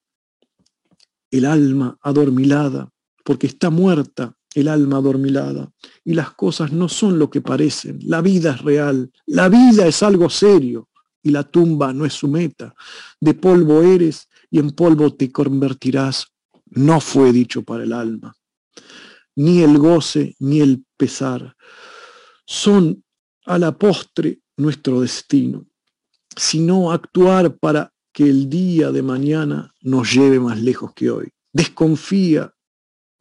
el 1.31 1.45
alma 1.45 1.97
adormilada, 2.01 2.91
porque 3.23 3.47
está 3.47 3.71
muerta 3.71 4.35
el 4.53 4.67
alma 4.67 4.97
adormilada 4.97 5.71
y 6.03 6.13
las 6.13 6.31
cosas 6.31 6.71
no 6.71 6.89
son 6.89 7.19
lo 7.19 7.29
que 7.29 7.41
parecen. 7.41 7.99
La 8.03 8.21
vida 8.21 8.55
es 8.55 8.61
real, 8.61 9.11
la 9.25 9.49
vida 9.49 9.87
es 9.87 10.03
algo 10.03 10.29
serio 10.29 10.89
y 11.23 11.29
la 11.29 11.43
tumba 11.43 11.93
no 11.93 12.05
es 12.05 12.13
su 12.13 12.27
meta. 12.27 12.73
De 13.19 13.33
polvo 13.33 13.81
eres 13.81 14.27
y 14.49 14.59
en 14.59 14.71
polvo 14.71 15.13
te 15.13 15.31
convertirás. 15.31 16.27
No 16.65 16.99
fue 17.01 17.31
dicho 17.31 17.63
para 17.63 17.83
el 17.83 17.93
alma. 17.93 18.35
Ni 19.35 19.61
el 19.61 19.77
goce 19.77 20.35
ni 20.39 20.61
el 20.61 20.85
pesar 20.97 21.55
son 22.45 23.03
a 23.45 23.57
la 23.57 23.77
postre 23.77 24.41
nuestro 24.57 25.01
destino, 25.01 25.65
sino 26.35 26.91
actuar 26.91 27.57
para 27.57 27.93
que 28.13 28.23
el 28.23 28.49
día 28.49 28.91
de 28.91 29.01
mañana 29.01 29.73
nos 29.81 30.13
lleve 30.13 30.39
más 30.39 30.61
lejos 30.61 30.93
que 30.93 31.09
hoy. 31.09 31.29
Desconfía 31.53 32.53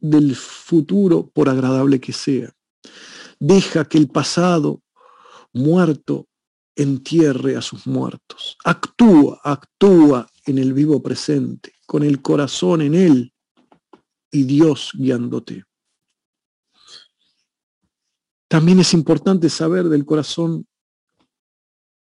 del 0.01 0.35
futuro 0.37 1.29
por 1.29 1.49
agradable 1.49 2.01
que 2.01 2.13
sea. 2.13 2.51
Deja 3.39 3.85
que 3.85 3.99
el 3.99 4.09
pasado 4.09 4.83
muerto 5.53 6.27
entierre 6.75 7.57
a 7.57 7.63
sus 7.63 7.87
muertos. 7.87 8.57
Actúa, 8.65 9.41
actúa 9.43 10.29
en 10.47 10.59
el 10.59 10.73
vivo 10.73 11.03
presente, 11.03 11.73
con 11.87 12.03
el 12.03 12.23
corazón 12.23 12.83
en 12.83 12.95
él 12.95 13.33
y 14.31 14.45
Dios 14.45 14.91
guiándote. 14.95 15.65
También 18.49 18.81
es 18.81 18.95
importante 18.95 19.49
saber 19.49 19.89
del 19.89 20.05
corazón 20.05 20.67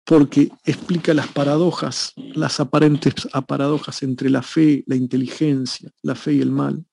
porque 0.05 0.51
explica 0.65 1.13
las 1.13 1.29
paradojas, 1.29 2.15
las 2.17 2.61
aparentes 2.61 3.15
paradojas 3.47 4.03
entre 4.03 4.31
la 4.31 4.41
fe, 4.41 4.83
la 4.87 4.97
inteligencia, 4.97 5.91
la 6.03 6.15
fe 6.15 6.35
y 6.35 6.41
el 6.41 6.51
mal. 6.51 6.87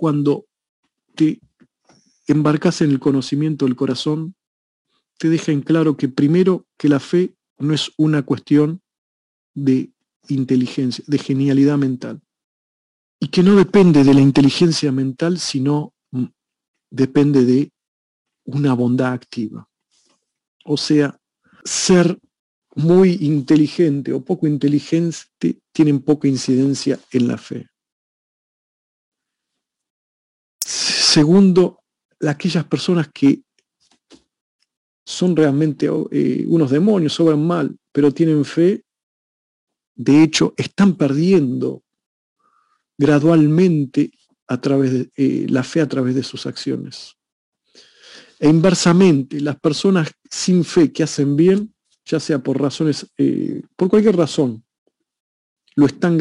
Cuando 0.00 0.46
te 1.14 1.42
embarcas 2.26 2.80
en 2.80 2.90
el 2.90 3.00
conocimiento 3.00 3.66
del 3.66 3.76
corazón, 3.76 4.34
te 5.18 5.28
deja 5.28 5.52
en 5.52 5.60
claro 5.60 5.98
que 5.98 6.08
primero 6.08 6.66
que 6.78 6.88
la 6.88 7.00
fe 7.00 7.34
no 7.58 7.74
es 7.74 7.92
una 7.98 8.22
cuestión 8.22 8.80
de 9.52 9.92
inteligencia, 10.28 11.04
de 11.06 11.18
genialidad 11.18 11.76
mental, 11.76 12.22
y 13.20 13.28
que 13.28 13.42
no 13.42 13.54
depende 13.56 14.02
de 14.02 14.14
la 14.14 14.22
inteligencia 14.22 14.90
mental, 14.90 15.38
sino 15.38 15.92
mm, 16.12 16.24
depende 16.90 17.44
de 17.44 17.70
una 18.44 18.72
bondad 18.72 19.12
activa. 19.12 19.68
O 20.64 20.78
sea, 20.78 21.20
ser 21.62 22.18
muy 22.74 23.18
inteligente 23.20 24.14
o 24.14 24.24
poco 24.24 24.46
inteligente 24.46 25.60
tienen 25.72 26.00
poca 26.00 26.26
incidencia 26.26 26.98
en 27.12 27.28
la 27.28 27.36
fe. 27.36 27.68
Segundo, 31.12 31.80
aquellas 32.20 32.64
personas 32.66 33.08
que 33.12 33.42
son 35.04 35.34
realmente 35.34 35.88
eh, 36.12 36.44
unos 36.46 36.70
demonios, 36.70 37.18
obran 37.18 37.44
mal, 37.44 37.76
pero 37.90 38.14
tienen 38.14 38.44
fe, 38.44 38.84
de 39.96 40.22
hecho 40.22 40.54
están 40.56 40.94
perdiendo 40.94 41.82
gradualmente 42.96 44.12
a 44.46 44.60
través 44.60 44.92
de, 44.92 45.10
eh, 45.16 45.46
la 45.48 45.64
fe 45.64 45.80
a 45.80 45.88
través 45.88 46.14
de 46.14 46.22
sus 46.22 46.46
acciones. 46.46 47.16
E 48.38 48.48
inversamente, 48.48 49.40
las 49.40 49.58
personas 49.58 50.12
sin 50.30 50.62
fe 50.62 50.92
que 50.92 51.02
hacen 51.02 51.34
bien, 51.34 51.74
ya 52.04 52.20
sea 52.20 52.38
por 52.38 52.60
razones, 52.60 53.04
eh, 53.18 53.64
por 53.74 53.90
cualquier 53.90 54.16
razón, 54.16 54.62
lo 55.74 55.86
están 55.86 56.16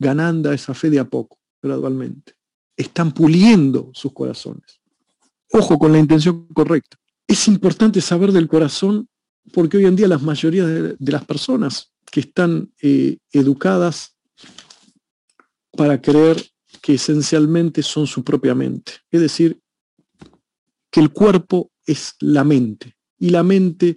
ganando 0.00 0.50
a 0.50 0.54
esa 0.54 0.74
fe 0.74 0.90
de 0.90 0.98
a 0.98 1.04
poco, 1.04 1.38
gradualmente. 1.62 2.41
Están 2.76 3.12
puliendo 3.12 3.90
sus 3.94 4.12
corazones. 4.12 4.80
Ojo 5.52 5.78
con 5.78 5.92
la 5.92 5.98
intención 5.98 6.46
correcta. 6.48 6.96
Es 7.26 7.46
importante 7.48 8.00
saber 8.00 8.32
del 8.32 8.48
corazón 8.48 9.08
porque 9.52 9.76
hoy 9.76 9.86
en 9.86 9.96
día 9.96 10.08
la 10.08 10.18
mayoría 10.18 10.66
de, 10.66 10.96
las 10.98 11.24
personas 11.24 11.92
que 12.10 12.20
están 12.20 12.72
eh, 12.80 13.18
educadas 13.32 14.16
para 15.72 16.00
creer 16.00 16.44
que 16.80 16.94
esencialmente 16.94 17.82
son 17.82 18.06
su 18.06 18.24
propia 18.24 18.54
mente. 18.54 18.92
Es 19.10 19.20
decir, 19.20 19.60
que 20.90 21.00
el 21.00 21.10
cuerpo 21.10 21.70
es 21.86 22.14
la 22.20 22.44
mente 22.44 22.96
y 23.18 23.30
la 23.30 23.42
mente 23.42 23.96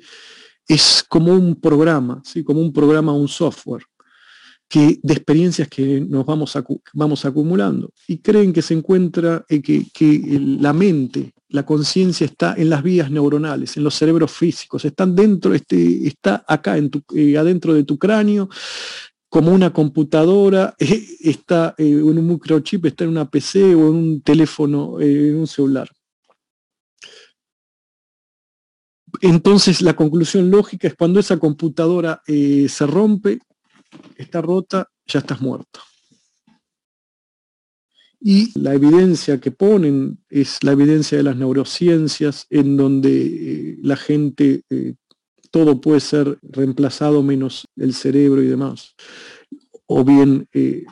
es 0.68 1.04
como 1.08 1.34
un 1.34 1.60
programa, 1.60 2.22
¿sí? 2.26 2.44
como 2.44 2.62
un 2.62 2.74
programa, 2.74 3.14
un 3.14 3.28
software 3.28 3.86
que, 4.68 5.00
de 5.02 5.14
experiencias 5.14 5.68
que 5.68 6.02
nos 6.02 6.26
vamos, 6.26 6.58
vamos 6.94 7.26
acumulando 7.26 7.92
y 8.08 8.18
creen 8.18 8.52
que 8.52 8.62
se 8.62 8.74
encuentra, 8.74 9.46
eh, 9.48 9.62
que, 9.62 9.86
que, 9.94 10.40
la 10.60 10.74
mente, 10.74 11.34
la 11.50 11.66
conciencia 11.66 12.26
está 12.26 12.56
en 12.58 12.70
las 12.70 12.84
vías 12.84 13.12
neuronales, 13.12 13.78
en 13.78 13.84
los 13.84 13.96
cerebros 13.96 14.32
físicos, 14.32 14.84
están 14.86 15.16
dentro, 15.16 15.54
este, 15.54 16.08
está 16.08 16.44
acá 16.48 16.78
en 16.78 16.90
tu, 16.90 17.04
eh, 17.16 17.38
adentro 17.38 17.74
de 17.74 17.84
tu 17.84 17.98
cráneo 17.98 18.50
como 19.30 19.52
una 19.52 19.72
computadora, 19.74 20.74
eh, 20.80 21.06
está 21.20 21.76
en 21.78 22.04
un 22.04 22.28
microchip, 22.28 22.86
está 22.86 23.04
en 23.04 23.12
una 23.12 23.30
PC 23.30 23.76
o 23.76 23.90
en 23.90 23.96
un 23.96 24.22
teléfono, 24.22 25.00
en 25.00 25.36
un 25.36 25.48
celular. 25.48 25.90
Entonces 29.22 29.82
la 29.82 29.94
conclusión 29.94 30.50
lógica 30.52 30.88
es 30.88 30.96
cuando 30.96 31.20
esa 31.20 31.38
computadora 31.38 32.22
se 32.26 32.86
rompe, 32.86 33.40
está 34.18 34.42
rota, 34.42 34.90
ya 35.06 35.20
estás 35.20 35.42
muerto. 35.42 35.80
Y 38.20 38.58
la 38.60 38.74
evidencia 38.74 39.40
que 39.40 39.52
ponen 39.52 40.18
es 40.30 40.64
la 40.64 40.72
evidencia 40.72 41.18
de 41.18 41.24
las 41.24 41.38
neurociencias, 41.38 42.48
en 42.50 42.76
donde 42.76 43.12
eh, 43.12 43.78
la 43.82 43.96
gente, 43.96 44.64
eh, 44.70 44.96
todo 45.52 45.80
puede 45.80 46.00
ser 46.00 46.40
reemplazado 46.42 47.22
menos 47.22 47.68
el 47.76 47.94
cerebro 47.94 48.42
y 48.42 48.48
demás. 48.48 48.96
O 49.86 50.04
bien 50.04 50.48
el 50.52 50.86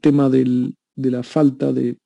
tema 0.00 0.28
de 0.28 0.74
la 0.96 1.22
falta 1.22 1.72
de 1.72 1.96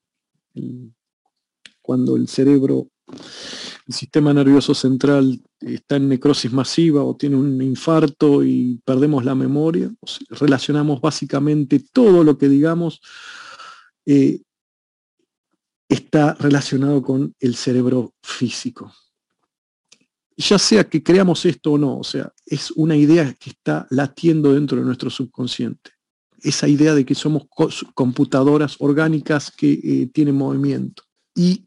cuando 1.81 2.17
el 2.17 2.29
cerebro 2.29 2.89
el 3.07 3.95
sistema 3.95 4.33
nervioso 4.33 4.75
central 4.75 5.40
está 5.61 5.97
en 5.97 6.09
necrosis 6.09 6.53
masiva 6.53 7.03
o 7.05 7.17
tiene 7.17 7.37
un 7.37 7.61
infarto 7.61 8.43
y 8.43 8.81
perdemos 8.85 9.25
la 9.25 9.35
memoria, 9.35 9.93
relacionamos 10.31 11.01
básicamente 11.01 11.85
todo 11.93 12.25
lo 12.25 12.38
que 12.38 12.49
digamos 12.49 13.01
eh, 14.07 14.40
está 15.88 16.35
relacionado 16.35 17.03
con 17.03 17.35
el 17.40 17.57
cerebro 17.57 18.14
físico. 18.23 18.93
Ya 20.37 20.59
sea 20.59 20.85
que 20.85 21.03
creamos 21.03 21.45
esto 21.45 21.73
o 21.73 21.79
no, 21.79 21.99
o 21.99 22.05
sea, 22.05 22.33
es 22.45 22.71
una 22.73 22.97
idea 22.97 23.33
que 23.35 23.51
está 23.51 23.87
latiendo 23.90 24.53
dentro 24.53 24.79
de 24.79 24.85
nuestro 24.85 25.11
subconsciente. 25.11 25.93
Esa 26.40 26.67
idea 26.69 26.95
de 26.95 27.05
que 27.05 27.14
somos 27.14 27.45
computadoras 27.95 28.77
orgánicas 28.81 29.51
que 29.51 29.73
eh, 29.73 30.11
tienen 30.12 30.35
movimiento. 30.35 31.05
Y 31.35 31.67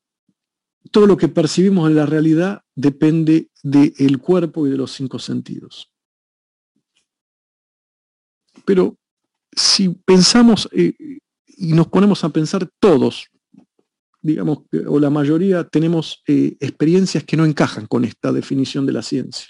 todo 0.88 1.08
lo 1.08 1.18
que 1.18 1.28
percibimos 1.28 1.90
en 1.90 1.96
la 1.96 2.06
realidad 2.06 2.62
depende 2.76 3.50
del 3.64 4.20
cuerpo 4.20 4.68
y 4.68 4.70
de 4.70 4.78
los 4.78 4.92
cinco 4.92 5.20
sentidos. 5.20 5.92
Pero 8.66 8.98
si 9.56 9.90
pensamos 9.90 10.70
eh, 10.72 10.94
y 11.48 11.74
nos 11.74 11.88
ponemos 11.88 12.24
a 12.24 12.30
pensar 12.30 12.70
todos, 12.80 13.28
digamos, 14.22 14.60
o 14.88 15.00
la 15.00 15.10
mayoría 15.10 15.64
tenemos 15.64 16.22
eh, 16.28 16.56
experiencias 16.60 17.24
que 17.24 17.38
no 17.38 17.46
encajan 17.46 17.88
con 17.88 18.06
esta 18.06 18.32
definición 18.32 18.86
de 18.86 18.94
la 18.94 19.02
ciencia. 19.02 19.48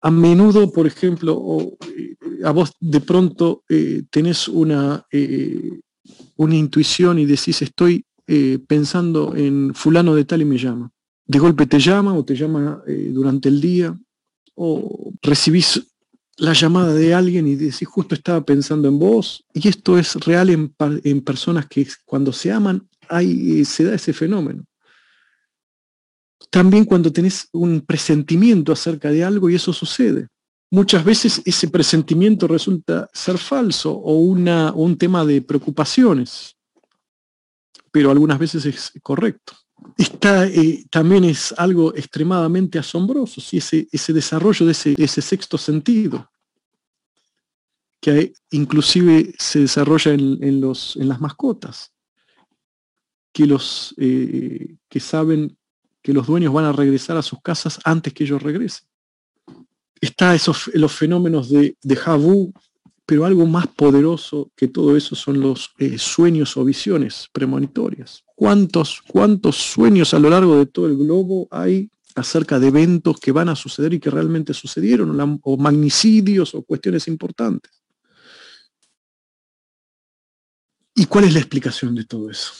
A 0.00 0.10
menudo, 0.10 0.70
por 0.70 0.86
ejemplo, 0.86 1.76
eh, 1.96 2.16
a 2.44 2.52
vos 2.52 2.72
de 2.78 3.00
pronto 3.00 3.64
tenés 4.10 4.48
una, 4.48 5.06
una 6.36 6.56
intuición 6.56 7.18
y 7.18 7.24
decís, 7.24 7.62
estoy 7.62 8.04
eh, 8.26 8.58
pensando 8.66 9.36
en 9.36 9.74
fulano 9.74 10.14
de 10.14 10.24
tal 10.24 10.40
y 10.40 10.44
me 10.46 10.56
llama. 10.56 10.90
De 11.26 11.38
golpe 11.38 11.66
te 11.66 11.78
llama 11.78 12.14
o 12.14 12.24
te 12.24 12.34
llama 12.34 12.82
eh, 12.86 13.10
durante 13.12 13.50
el 13.50 13.60
día 13.60 13.98
o 14.54 15.12
recibís 15.20 15.82
la 16.38 16.52
llamada 16.52 16.94
de 16.94 17.14
alguien 17.14 17.46
y 17.46 17.54
decís 17.54 17.86
justo 17.86 18.14
estaba 18.14 18.42
pensando 18.44 18.88
en 18.88 18.98
vos. 18.98 19.44
Y 19.52 19.68
esto 19.68 19.98
es 19.98 20.14
real 20.16 20.48
en, 20.50 21.20
personas 21.20 21.66
que 21.66 21.86
cuando 22.06 22.32
se 22.32 22.50
aman 22.50 22.88
hay, 23.08 23.60
eh, 23.60 23.64
se 23.66 23.84
da 23.84 23.94
ese 23.94 24.12
fenómeno. 24.12 24.64
También 26.50 26.84
cuando 26.86 27.12
tenés 27.12 27.48
un 27.52 27.82
presentimiento 27.82 28.72
acerca 28.72 29.10
de 29.10 29.22
algo 29.22 29.50
y 29.50 29.56
eso 29.56 29.72
sucede. 29.72 30.28
Muchas 30.70 31.04
veces 31.04 31.42
ese 31.44 31.68
presentimiento 31.68 32.48
resulta 32.48 33.08
ser 33.12 33.36
falso 33.36 33.92
o 33.92 34.16
una, 34.16 34.72
un 34.72 34.96
tema 34.96 35.24
de 35.24 35.42
preocupaciones 35.42 36.56
pero 37.90 38.10
algunas 38.10 38.38
veces 38.38 38.66
es 38.66 38.92
correcto. 39.02 39.54
Esta, 39.96 40.46
eh, 40.46 40.84
también 40.90 41.24
es 41.24 41.54
algo 41.56 41.94
extremadamente 41.94 42.78
asombroso, 42.78 43.40
ese, 43.52 43.86
ese 43.92 44.12
desarrollo 44.12 44.66
de 44.66 44.72
ese, 44.72 45.22
sexto 45.22 45.58
sentido, 45.58 46.30
que 48.00 48.32
inclusive 48.50 49.34
se 49.38 49.60
desarrolla 49.60 50.12
en, 50.12 50.60
las 50.60 51.20
mascotas. 51.20 51.92
que, 53.32 53.46
los, 53.46 53.94
eh, 53.98 54.76
que 54.88 55.00
saben 55.00 55.56
que 56.02 56.12
los 56.12 56.26
dueños 56.26 56.52
van 56.52 56.66
a 56.66 56.72
regresar 56.72 57.16
a 57.16 57.22
sus 57.22 57.40
casas 57.40 57.80
antes 57.84 58.12
que 58.12 58.24
ellos 58.24 58.42
regresen. 58.42 58.86
Está 60.00 60.34
esos, 60.34 60.70
los 60.74 60.92
fenómenos 60.92 61.48
de, 61.50 61.76
de 61.82 61.96
pero 63.06 63.24
algo 63.24 63.46
más 63.46 63.66
poderoso 63.66 64.50
que 64.56 64.68
todo 64.68 64.96
eso 64.96 65.14
son 65.14 65.40
los 65.40 65.74
eh, 65.78 65.98
sueños 65.98 66.56
o 66.56 66.64
visiones 66.64 67.28
premonitorias. 67.32 68.24
¿Cuántos, 68.34 69.02
¿Cuántos 69.02 69.56
sueños 69.56 70.14
a 70.14 70.18
lo 70.18 70.30
largo 70.30 70.56
de 70.56 70.66
todo 70.66 70.86
el 70.86 70.96
globo 70.96 71.46
hay 71.50 71.90
acerca 72.14 72.58
de 72.58 72.68
eventos 72.68 73.18
que 73.20 73.32
van 73.32 73.48
a 73.48 73.56
suceder 73.56 73.92
y 73.92 74.00
que 74.00 74.10
realmente 74.10 74.54
sucedieron, 74.54 75.40
o 75.42 75.56
magnicidios 75.56 76.54
o 76.54 76.62
cuestiones 76.62 77.06
importantes? 77.08 77.72
¿Y 80.94 81.06
cuál 81.06 81.24
es 81.24 81.34
la 81.34 81.40
explicación 81.40 81.94
de 81.94 82.04
todo 82.04 82.30
eso? 82.30 82.52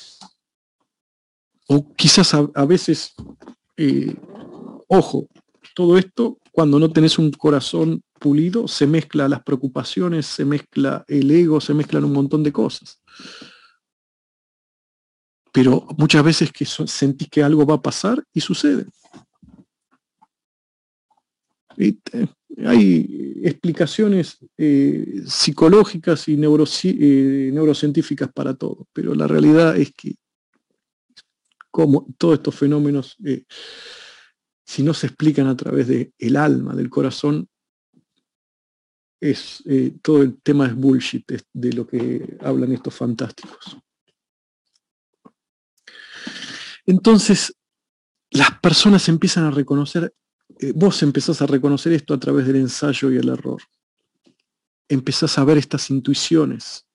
O 1.68 1.94
quizás 1.94 2.34
a, 2.34 2.64
veces, 2.66 3.14
eh, 3.76 4.14
ojo, 4.88 5.28
todo 5.74 5.96
esto 5.96 6.38
cuando 6.54 6.78
no 6.78 6.88
tenés 6.92 7.18
un 7.18 7.32
corazón 7.32 8.00
pulido, 8.20 8.68
se 8.68 8.86
mezcla 8.86 9.28
las 9.28 9.42
preocupaciones, 9.42 10.24
se 10.26 10.44
mezcla 10.44 11.04
el 11.08 11.28
ego, 11.32 11.60
se 11.60 11.74
mezclan 11.74 12.04
un 12.04 12.12
montón 12.12 12.44
de 12.44 12.52
cosas. 12.52 13.02
Pero 15.52 15.84
muchas 15.98 16.22
veces 16.22 16.52
que 16.52 16.64
sentís 16.64 17.28
que 17.28 17.42
algo 17.42 17.66
va 17.66 17.74
a 17.74 17.82
pasar 17.82 18.22
y 18.32 18.40
sucede. 18.40 18.86
hay 22.64 23.40
explicaciones 23.42 24.38
eh, 24.56 25.22
psicológicas 25.26 26.28
y 26.28 26.34
eh, 26.34 27.50
neurocientíficas 27.52 28.32
para 28.32 28.54
todo, 28.54 28.86
pero 28.92 29.12
la 29.16 29.26
realidad 29.26 29.76
es 29.76 29.92
que 29.92 30.14
como 31.72 32.06
todos 32.16 32.34
estos 32.34 32.54
fenómenos, 32.54 33.16
eh, 33.24 33.42
si 34.64 34.82
no 34.82 34.94
se 34.94 35.08
explican 35.08 35.46
a 35.46 35.56
través 35.56 35.88
del 35.88 36.12
el 36.18 36.36
alma, 36.36 36.74
del 36.74 36.90
corazón, 36.90 37.48
es, 39.20 39.62
eh, 39.66 39.94
todo 40.02 40.22
el 40.22 40.40
tema 40.42 40.66
es 40.66 40.74
bullshit 40.74 41.24
de 41.52 41.72
lo 41.72 41.86
que 41.86 42.36
hablan 42.40 42.72
estos 42.72 42.94
fantásticos. 42.94 43.78
Entonces, 46.86 47.54
las 48.30 48.58
personas 48.60 49.08
empiezan 49.08 49.44
a 49.44 49.50
reconocer, 49.50 50.14
eh, 50.58 50.72
vos 50.74 51.02
empezás 51.02 51.40
a 51.40 51.46
reconocer 51.46 51.92
esto 51.92 52.12
a 52.12 52.20
través 52.20 52.46
del 52.46 52.56
ensayo 52.56 53.10
y 53.10 53.16
el 53.16 53.28
error. 53.28 53.62
Empezás 54.88 55.38
a 55.38 55.44
ver 55.44 55.58
estas 55.58 55.90
intuiciones. 55.90 56.86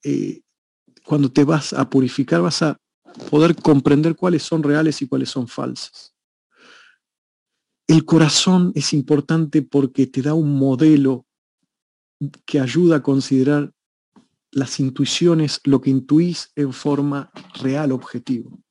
cuando 1.04 1.32
te 1.32 1.44
vas 1.44 1.74
a 1.74 1.90
purificar, 1.90 2.42
vas 2.42 2.62
a 2.62 2.78
poder 3.32 3.56
comprender 3.56 4.16
cuáles 4.16 4.44
son 4.44 4.62
reales 4.62 5.02
y 5.02 5.08
cuáles 5.08 5.30
son 5.30 5.48
falsas. 5.48 6.09
El 7.90 8.06
corazón 8.06 8.72
es 8.76 8.94
importante 8.94 9.64
porque 9.64 10.06
te 10.06 10.22
da 10.22 10.36
un 10.36 10.56
modelo 10.56 11.26
que 12.46 12.60
ayuda 12.60 12.98
a 12.98 13.02
considerar 13.02 13.74
las 14.52 14.80
intuiciones, 14.80 15.60
lo 15.64 15.82
que 15.82 15.90
intuís 15.90 16.52
en 16.56 16.72
forma 16.72 17.32
real, 17.60 17.92
objetivo. 17.92 18.62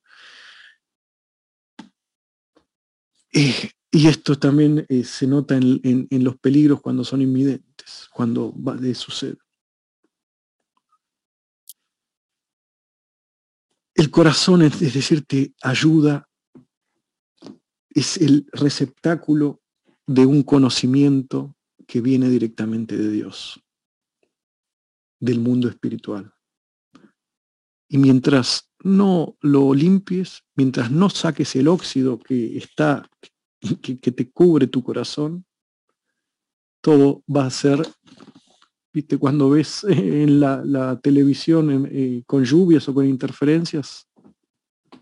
Eh, 3.32 3.72
y 3.90 4.06
esto 4.06 4.38
también 4.38 4.86
eh, 4.88 5.02
se 5.02 5.26
nota 5.26 5.56
en, 5.56 6.06
los 6.10 6.38
peligros 6.38 6.80
cuando 6.80 7.02
son 7.02 7.20
inminentes, 7.20 8.08
cuando 8.12 8.54
va 8.62 8.76
de 8.76 8.94
suceder. 8.94 9.38
El 13.96 14.12
corazón, 14.12 14.62
es 14.62 14.78
decir, 14.78 15.26
te 15.26 15.52
ayuda, 15.60 16.27
es 17.90 18.16
el 18.18 18.46
receptáculo 18.52 19.60
de 20.06 20.26
un 20.26 20.42
conocimiento 20.42 21.56
que 21.86 22.00
viene 22.00 22.28
directamente 22.28 22.96
de 22.96 23.10
Dios, 23.10 23.60
del 25.20 25.40
mundo 25.40 25.68
espiritual. 25.68 26.32
Y 27.88 27.98
mientras 27.98 28.70
no 28.82 29.36
lo 29.40 29.72
limpies, 29.74 30.44
mientras 30.54 30.90
no 30.90 31.10
saques 31.10 31.56
el 31.56 31.68
óxido 31.68 32.18
que 32.18 32.58
está, 32.58 33.08
que, 33.82 33.96
te 33.96 34.30
cubre 34.30 34.66
tu 34.66 34.82
corazón, 34.82 35.46
todo 36.80 37.22
va 37.28 37.46
a 37.46 37.50
ser 37.50 37.82
¿Viste? 38.90 39.18
Cuando 39.18 39.50
ves 39.50 39.84
en 39.84 40.40
la, 40.40 40.98
televisión 41.02 41.88
eh, 41.90 42.22
con 42.26 42.44
lluvias 42.44 42.88
o 42.88 42.94
con 42.94 43.06
interferencias, 43.06 44.08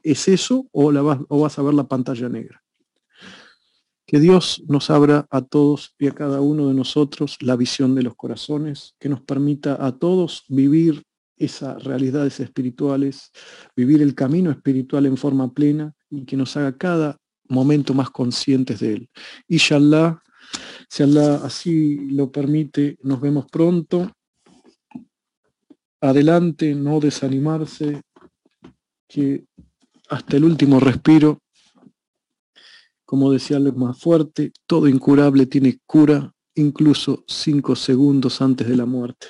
¿es 0.03 0.29
eso 0.29 0.69
o, 0.73 0.91
la 0.91 1.03
vas, 1.03 1.21
o 1.29 1.41
vas 1.41 1.59
a 1.59 1.63
ver 1.63 1.75
la 1.75 1.87
pantalla 1.87 2.29
negra? 2.29 2.66
Que 4.07 4.21
Dios 4.21 4.63
nos 4.69 4.89
abra 4.91 5.27
a 5.31 5.43
todos 5.43 5.95
y 5.99 6.07
a 6.07 6.13
cada 6.13 6.41
uno 6.41 6.69
de 6.69 6.75
nosotros 6.75 7.37
la 7.41 7.57
visión 7.57 7.95
de 7.95 8.05
los 8.05 8.15
corazones, 8.15 8.95
que 9.01 9.09
nos 9.09 9.21
permita 9.21 9.85
a 9.85 9.99
todos 9.99 10.45
vivir 10.49 11.03
esas 11.37 11.83
realidades 11.83 12.41
espirituales, 12.41 13.31
vivir 13.75 14.01
el 14.01 14.15
camino 14.15 14.51
espiritual 14.51 15.07
en 15.07 15.17
forma 15.17 15.53
plena 15.53 15.93
y 16.09 16.25
que 16.25 16.37
nos 16.37 16.57
haga 16.57 16.77
cada 16.77 17.17
momento 17.49 17.95
más 17.95 18.11
conscientes 18.11 18.81
de 18.81 18.93
él. 18.95 19.11
Inshallah, 19.49 20.23
si 20.89 21.03
Allah 21.03 21.37
así 21.45 22.09
lo 22.11 22.31
permite, 22.31 22.99
nos 23.03 23.21
vemos 23.21 23.47
pronto. 23.51 24.11
Adelante, 26.01 26.75
no 26.75 27.01
desanimarse, 27.01 28.03
que 29.09 29.47
hasta 30.09 30.37
el 30.37 30.45
último 30.45 30.79
respiro, 30.81 31.41
como 33.07 33.33
decía 33.33 33.57
Alex 33.57 33.77
más 33.77 33.99
fuerte, 33.99 34.53
todo 34.67 34.89
incurable 34.89 35.47
tiene 35.47 35.79
cura, 35.87 36.35
incluso 36.55 37.25
cinco 37.27 37.77
segundos 37.77 38.43
antes 38.43 38.69
de 38.69 38.77
la 38.77 38.85
muerte. 38.85 39.29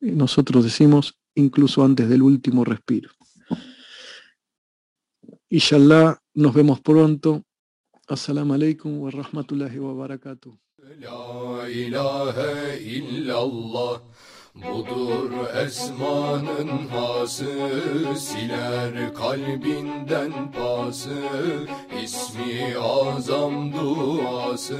Y 0.00 0.10
nosotros 0.10 0.64
decimos 0.64 1.14
incluso 1.34 1.84
antes 1.84 2.08
del 2.08 2.22
último 2.22 2.64
respiro. 2.64 3.10
Inshallah, 5.48 6.18
nos 6.34 6.52
vemos 6.52 6.80
pronto. 6.80 7.44
Assalamu 8.08 8.54
alaikum 8.54 8.98
wa 8.98 9.10
rahmatullahi 9.10 9.78
wa 9.78 9.94
barakatuh. 9.94 10.58
Budur 14.54 15.30
esmanın 15.64 16.88
hası 16.88 17.46
Siler 18.16 19.14
kalbinden 19.14 20.32
pası. 20.52 21.22
İsmi 22.04 22.78
azam 22.78 23.72
duası 23.72 24.78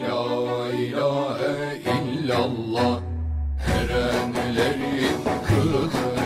La 0.00 0.72
ilahe 0.72 1.78
illallah. 1.78 3.00
Erenlerin 3.74 5.24
kılığı 5.48 6.17